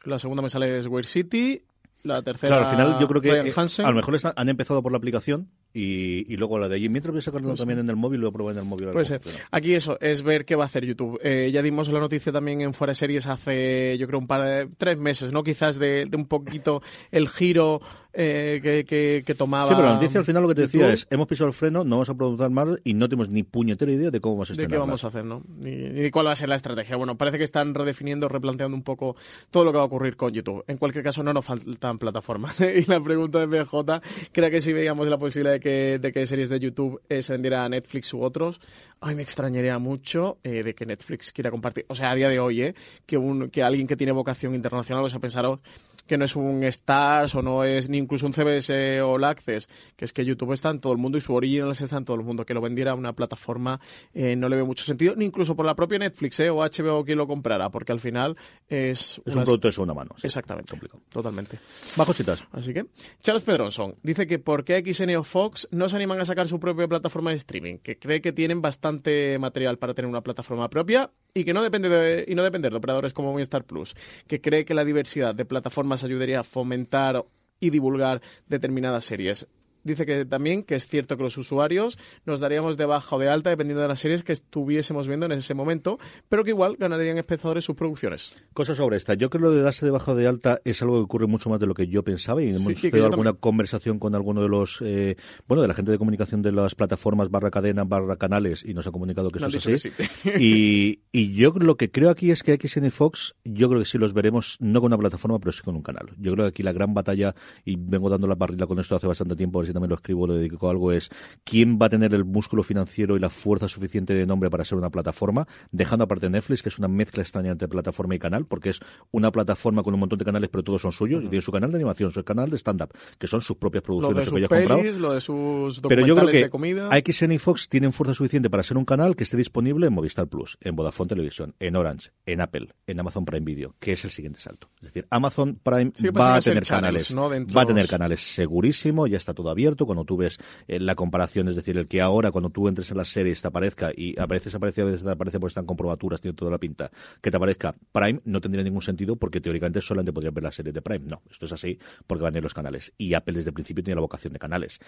[0.05, 1.63] La segunda me sale Weird City,
[2.03, 2.57] la tercera...
[2.57, 5.51] Claro, al final yo creo que eh, a lo mejor han empezado por la aplicación
[5.79, 6.89] y, luego la de allí.
[6.89, 8.65] Mientras voy a sacarlo pues también en el móvil, lo voy a probar en el
[8.65, 8.89] móvil.
[8.93, 9.13] Pues
[9.51, 11.19] Aquí eso, es ver qué va a hacer YouTube.
[11.23, 14.69] Eh, ya dimos la noticia también en Fuera Series hace, yo creo, un par de,
[14.79, 15.43] tres meses, ¿no?
[15.43, 17.81] Quizás de, un poquito el giro
[18.19, 19.69] eh, que, que, tomaba.
[19.69, 21.85] Sí, pero la noticia al final lo que te decía es: hemos pisado el freno,
[21.85, 24.55] no vamos a preguntar más y no tenemos ni puñetera idea de cómo vamos a
[24.55, 25.43] De qué vamos a hacer, ¿no?
[25.59, 26.97] Ni, cuál va a ser la estrategia.
[26.97, 29.17] Bueno, parece que están redefiniendo, replanteando un poco
[29.51, 30.65] todo lo que va a ocurrir con YouTube.
[30.67, 32.59] En cualquier caso, no nos faltan plataformas.
[32.61, 34.01] y la pregunta de BJ,
[34.33, 37.33] creo que si veíamos la posibilidad de que, de que series de YouTube eh, se
[37.33, 38.61] vendiera a Netflix u otros,
[39.01, 41.85] ay, me extrañaría mucho eh, de que Netflix quiera compartir.
[41.89, 42.75] O sea, a día de hoy, eh,
[43.07, 45.61] que, un, que alguien que tiene vocación internacional, o sea, pensaros
[46.07, 50.05] que no es un Stars o no es ni incluso un CBS o Access, que
[50.05, 52.23] es que YouTube está en todo el mundo y su Originals está en todo el
[52.23, 52.47] mundo.
[52.47, 53.81] Que lo vendiera a una plataforma
[54.15, 57.27] no le ve mucho sentido, ni incluso por la propia Netflix o HBO quien lo
[57.27, 58.37] comprara, porque al final
[58.69, 59.21] es...
[59.25, 60.15] Es un producto de segunda mano.
[60.23, 60.71] Exactamente.
[60.71, 61.03] Complicado.
[61.09, 61.59] Totalmente.
[61.97, 62.47] Más cositas.
[62.53, 62.87] Así que,
[63.23, 66.61] Charles Pedronson dice que por qué XN o Fox no se animan a sacar su
[66.61, 71.11] propia plataforma de streaming, que cree que tienen bastante material para tener una plataforma propia
[71.35, 73.95] y que no depende de, y no depender de operadores como Movistar Plus,
[74.27, 77.25] que cree que la diversidad de plataformas ayudaría a fomentar
[77.61, 79.47] y divulgar determinadas series
[79.87, 83.29] dice que también que es cierto que los usuarios nos daríamos de baja o de
[83.29, 87.19] alta dependiendo de las series que estuviésemos viendo en ese momento, pero que igual ganarían
[87.19, 88.35] espectadores sus producciones.
[88.53, 89.15] Cosa sobre esta.
[89.15, 91.27] Yo creo que lo de darse de baja o de alta es algo que ocurre
[91.27, 94.49] mucho más de lo que yo pensaba y hemos tenido alguna conversación con alguno de
[94.49, 95.17] los, eh,
[95.47, 98.87] bueno, de la gente de comunicación de las plataformas barra cadena, barra canales y nos
[98.87, 99.91] ha comunicado que eso es así.
[100.39, 103.99] y, y yo lo que creo aquí es que XN Fox, yo creo que sí
[103.99, 106.11] los veremos no con una plataforma, pero sí con un canal.
[106.19, 107.35] Yo creo que aquí la gran batalla,
[107.65, 109.97] y vengo dando la barrila con esto hace bastante tiempo, a ver si también lo
[109.97, 111.11] escribo, lo dedico a algo, es
[111.45, 114.79] quién va a tener el músculo financiero y la fuerza suficiente de nombre para ser
[114.79, 118.71] una plataforma, dejando aparte Netflix, que es una mezcla extraña entre plataforma y canal, porque
[118.71, 121.53] es una plataforma con un montón de canales, pero todos son suyos, y tiene su
[121.53, 124.47] canal de animación, su canal de stand-up, que son sus propias producciones lo de que
[124.47, 124.81] sus comprado.
[124.81, 126.89] pelis, lo de sus Pero yo creo que de comida.
[126.91, 130.29] AXN y Fox tienen fuerza suficiente para ser un canal que esté disponible en Movistar
[130.29, 134.11] Plus, en Vodafone Televisión, en Orange, en Apple, en Amazon Prime Video, que es el
[134.11, 134.69] siguiente salto.
[134.77, 137.55] Es decir, Amazon Prime Sí, que va a tener channels, canales, ¿no?
[137.55, 139.87] Va a tener canales segurísimo, ya está todo abierto.
[139.87, 140.39] Cuando tú ves
[140.69, 143.49] eh, la comparación, es decir, el que ahora cuando tú entres en las series te
[143.49, 146.59] aparezca y a veces aparece, a veces te aparece porque están comprobaturas, tiene toda la
[146.59, 146.91] pinta,
[147.21, 150.75] que te aparezca Prime no tendría ningún sentido porque teóricamente solamente podrías ver las series
[150.75, 151.07] de Prime.
[151.07, 152.93] No, esto es así porque van a ir los canales.
[152.99, 154.79] Y Apple desde el principio tiene la vocación de canales.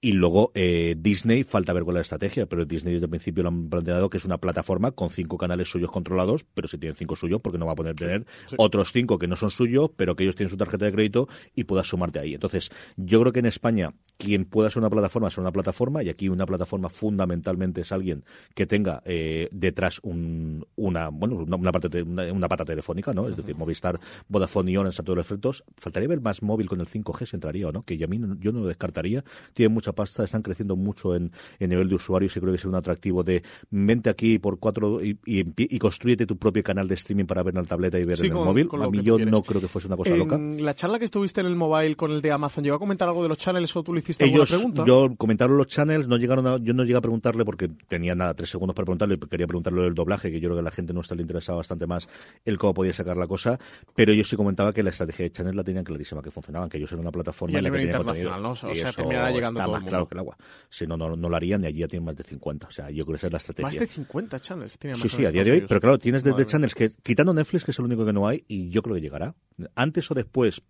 [0.00, 3.48] Y luego eh, Disney, falta ver es la estrategia, pero Disney desde el principio lo
[3.48, 7.16] han planteado que es una plataforma con cinco canales suyos controlados, pero si tienen cinco
[7.16, 8.26] suyos, porque no va a poder tener
[8.56, 11.64] otros cinco que no son suyos, pero que ellos tienen su tarjeta de crédito y
[11.64, 12.34] puedas sumarte ahí.
[12.34, 16.10] Entonces, yo creo que en España quien pueda ser una plataforma será una plataforma y
[16.10, 18.22] aquí una plataforma fundamentalmente es alguien
[18.54, 23.14] que tenga eh, detrás un, una bueno una, una parte te- una, una pata telefónica,
[23.14, 23.28] ¿no?
[23.28, 23.98] Es decir, Movistar,
[24.28, 25.64] Vodafone y Orange a todos los efectos.
[25.78, 28.18] Faltaría ver más móvil con el 5G si entraría o no, que yo a mí
[28.18, 29.24] no- yo no lo descartaría.
[29.54, 32.64] Tienen mucha pasta, están creciendo mucho en, en nivel de usuarios y creo que es
[32.66, 37.24] un atractivo de vente aquí por cuatro y, y, construyete tu propio canal de streaming
[37.24, 38.68] para ver en la tableta y ver Sí, en el móvil.
[38.80, 39.32] A mí yo quieres.
[39.32, 40.38] no creo que fuese una cosa en loca.
[40.38, 43.22] la charla que estuviste en el mobile con el de Amazon, ¿llegó a comentar algo
[43.22, 44.84] de los channels o tú le hiciste alguna Ellos, pregunta?
[44.86, 48.34] yo comentaron los channels, no llegaron a, yo no llegué a preguntarle porque tenía nada,
[48.34, 50.92] tres segundos para preguntarle, quería preguntarle del doblaje, que yo creo que a la gente
[50.92, 52.08] nuestra le interesaba bastante más
[52.44, 53.58] el cómo podía sacar la cosa,
[53.94, 56.78] pero yo sí comentaba que la estrategia de channels la tenían clarísima, que funcionaban, que
[56.78, 58.38] ellos eran una plataforma Y en la que tenían contenido.
[58.38, 58.50] ¿no?
[58.50, 60.36] O sea, eso llegando está más claro que el agua.
[60.68, 62.66] Si no, no, no lo harían y allí ya tienen más de 50.
[62.66, 63.66] O sea, yo creo que esa es la estrategia.
[63.66, 66.46] Más de 50 channels tenía Sí, sí, a día de hoy, pero claro, tienes desde
[66.46, 69.00] channels que, quitando Netflix, que es el único que no hay, y yo creo que
[69.00, 69.34] llegará,
[69.74, 70.62] antes o después,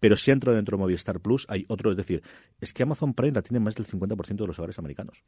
[0.00, 2.22] pero si entra dentro de Movistar Plus, hay otro, es decir,
[2.60, 5.24] es que Amazon Prime la tiene más del 50% de los hogares americanos.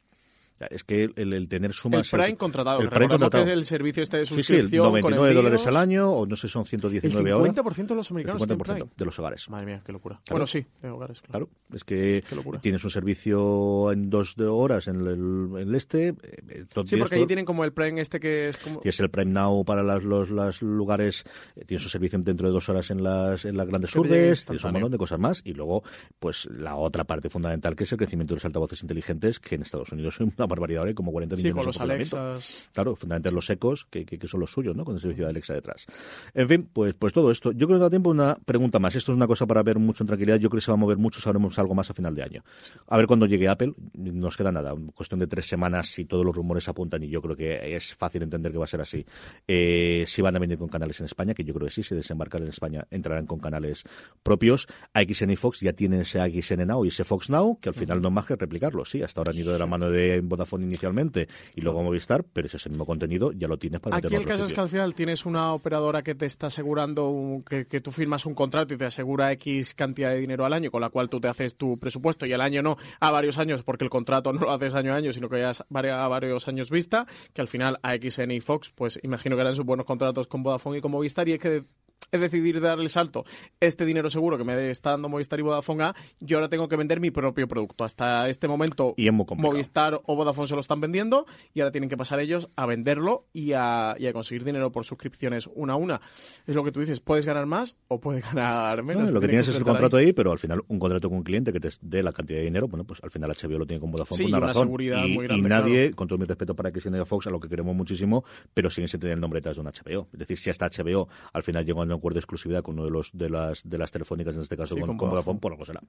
[0.69, 2.09] Es que el, el tener El sumas...
[2.09, 2.81] Prime contratado.
[2.81, 3.45] El Prime contratado.
[3.45, 6.09] que es el servicio este de Sí, sí, el suscripción 99 con dólares al año,
[6.11, 7.53] o no sé, son El 119 ahora.
[7.53, 8.89] 50% de los americanos El tienen 50% Prime.
[8.97, 9.49] de los hogares.
[9.49, 10.15] Madre mía, qué locura.
[10.15, 10.31] Claro.
[10.31, 11.47] Bueno, sí, de hogares, claro.
[11.47, 12.23] Claro, es que
[12.61, 16.09] tienes un servicio en dos horas en el, en el este.
[16.09, 18.79] eh, todo- Sí, porque ahí todo- tienen como el Prime este que es como...
[18.81, 21.23] Tienes el Prime Now para las, los, los lugares,
[21.55, 24.45] eh, tienes su servicio dentro de dos horas en las, en las grandes Que urbes,
[24.45, 25.41] tienes un montón de cosas más.
[25.45, 25.83] Y luego,
[26.19, 29.61] pues la otra parte fundamental que es el crecimiento de los altavoces inteligentes, que en
[29.61, 31.81] Estados Unidos es una barbaridad ahora, hay como 40 Sí, millones con de los.
[31.81, 32.69] Alexas.
[32.73, 34.83] Claro, fundamentalmente los ecos, que, que, que son los suyos, ¿no?
[34.83, 35.85] Con el servicio de Alexa detrás.
[36.33, 37.51] En fin, pues, pues todo esto.
[37.51, 38.95] Yo creo que da tiempo una pregunta más.
[38.95, 40.37] Esto es una cosa para ver mucho en tranquilidad.
[40.37, 42.43] Yo creo que se va a mover mucho, sabremos algo más a final de año.
[42.87, 43.73] A ver cuando llegue Apple.
[43.93, 47.35] Nos queda nada, cuestión de tres semanas si todos los rumores apuntan, y yo creo
[47.35, 49.05] que es fácil entender que va a ser así.
[49.47, 51.95] Eh, si van a venir con canales en España, que yo creo que sí, si
[51.95, 53.83] desembarcar en España entrarán con canales
[54.23, 54.67] propios.
[54.93, 58.01] AXN y Fox ya tienen ese AXN Now y ese Fox Now, que al final
[58.01, 58.85] no es más que replicarlo.
[58.85, 62.47] Sí, hasta ahora han ido de la mano de Vodafone inicialmente y luego Movistar, pero
[62.47, 64.95] es ese mismo contenido, ya lo tienes para Aquí el caso es que al final
[64.95, 68.77] tienes una operadora que te está asegurando un- que, que tú firmas un contrato y
[68.77, 71.77] te asegura X cantidad de dinero al año, con la cual tú te haces tu
[71.77, 74.93] presupuesto y al año no, a varios años, porque el contrato no lo haces año
[74.93, 78.39] a año, sino que ya es a varios años vista, que al final AXN y
[78.39, 81.39] Fox, pues imagino que harán sus buenos contratos con Vodafone y con Movistar y es
[81.39, 81.63] que
[82.11, 83.23] es decidir dar el salto.
[83.59, 86.75] Este dinero seguro que me está dando Movistar y Vodafone A, yo ahora tengo que
[86.75, 87.83] vender mi propio producto.
[87.83, 89.25] Hasta este momento Y es muy.
[89.37, 93.25] Movistar o Vodafone se lo están vendiendo y ahora tienen que pasar ellos a venderlo
[93.33, 96.01] y a, y a conseguir dinero por suscripciones una a una.
[96.45, 99.05] Es lo que tú dices, puedes ganar más o puedes ganar menos.
[99.09, 100.13] No, lo que tienes es el contrato ahí.
[100.13, 102.67] pero al final un contrato con un cliente que te dé la cantidad de dinero,
[102.67, 104.63] bueno, pues al final HBO lo tiene con Vodafone Sí, por y una, una razón.
[104.63, 107.29] seguridad y, muy y grande, nadie, con todo mi respeto para que sea Fox, a
[107.29, 110.07] lo que queremos muchísimo, pero siguen sin tener el nombre detrás de un HBO.
[110.11, 112.91] Es decir, si hasta HBO al final llegó a acuerdo de exclusividad con uno de
[112.91, 115.39] los de las de las telefónicas, en este caso Sí, con, con Vodafone.
[115.39, 115.81] Por algo será,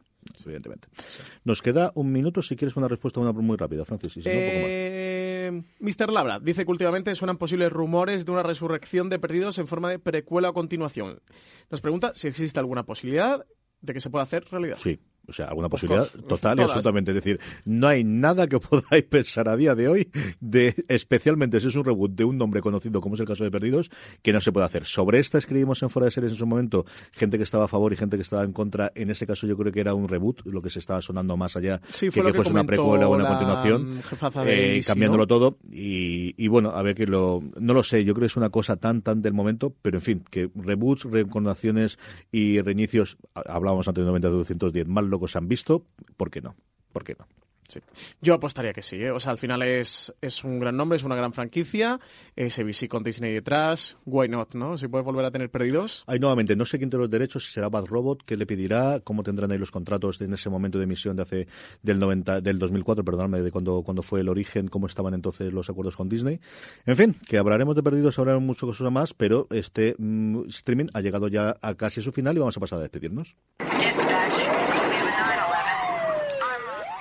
[0.44, 0.88] evidentemente.
[1.44, 4.12] Nos queda un minuto si quieres una respuesta una muy rápida, Francis.
[4.12, 4.24] si no.
[4.26, 6.12] Eh, Mr.
[6.12, 9.98] Labra dice que últimamente suenan posibles rumores de una resurrección de perdidos en forma de
[9.98, 11.20] precuela o continuación.
[11.70, 13.44] Nos pregunta si existe alguna posibilidad
[13.80, 14.76] de que se pueda hacer realidad.
[14.80, 15.00] Sí.
[15.30, 16.70] O sea, alguna posibilidad total y Todas.
[16.70, 17.12] absolutamente.
[17.12, 20.10] Es decir, no hay nada que podáis pensar a día de hoy,
[20.40, 23.50] de especialmente si es un reboot de un nombre conocido, como es el caso de
[23.50, 23.90] Perdidos,
[24.22, 24.84] que no se puede hacer.
[24.84, 27.92] Sobre esta escribimos en Fuera de Series en su momento, gente que estaba a favor
[27.92, 28.92] y gente que estaba en contra.
[28.94, 31.56] En ese caso yo creo que era un reboot, lo que se estaba sonando más
[31.56, 34.00] allá Sí, que fue lo que que fuese una precuela o una continuación,
[34.46, 35.26] eh, cambiándolo ¿no?
[35.26, 35.58] todo.
[35.70, 37.42] Y, y bueno, a ver que lo...
[37.58, 40.02] No lo sé, yo creo que es una cosa tan, tan del momento, pero en
[40.02, 41.98] fin, que reboots, reencarnaciones
[42.32, 46.56] y reinicios, hablábamos anteriormente de 210, más locos se han visto, ¿por qué no?
[46.92, 47.26] ¿Por qué no?
[47.70, 47.80] Sí.
[48.20, 49.10] Yo apostaría que sí, ¿eh?
[49.12, 52.00] o sea, al final es, es un gran nombre, es una gran franquicia,
[52.34, 54.76] es ABC con Disney detrás, why not, ¿no?
[54.76, 56.02] Si puede volver a tener perdidos.
[56.08, 59.00] Ahí nuevamente, no sé quién tiene los derechos, si será Bad Robot, qué le pedirá,
[59.00, 61.46] cómo tendrán ahí los contratos en ese momento de emisión de hace
[61.82, 65.70] del 90, del 2004, perdóname, de cuando, cuando fue el origen, cómo estaban entonces los
[65.70, 66.40] acuerdos con Disney.
[66.86, 71.00] En fin, que hablaremos de perdidos, hablaremos muchas cosas más, pero este mm, streaming ha
[71.00, 73.36] llegado ya a casi su final y vamos a pasar a despedirnos.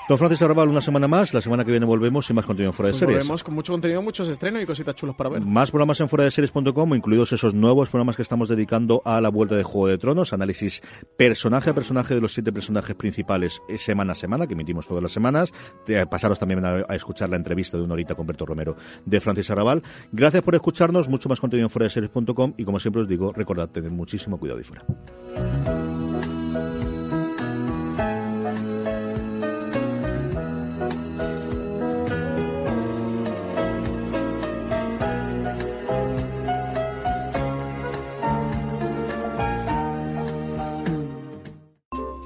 [0.09, 1.35] Don Francis Arrabal, una semana más.
[1.35, 3.19] La semana que viene volvemos y más contenido en Fuera de Pues Series.
[3.19, 5.41] volvemos con mucho contenido, muchos estrenos y cositas chulos para ver.
[5.41, 9.29] Más programas en fuera de series.com, incluidos esos nuevos programas que estamos dedicando a la
[9.29, 10.81] vuelta de Juego de Tronos, análisis
[11.15, 15.03] personaje a personaje de los siete personajes principales eh, semana a semana, que emitimos todas
[15.03, 15.51] las semanas.
[15.85, 19.21] De- pasaros también a, a escuchar la entrevista de una horita con Berto Romero de
[19.21, 19.83] Francis Arrabal.
[20.11, 23.31] Gracias por escucharnos, mucho más contenido en fuera de series.com y como siempre os digo,
[23.31, 24.83] recordad tener muchísimo cuidado y fuera.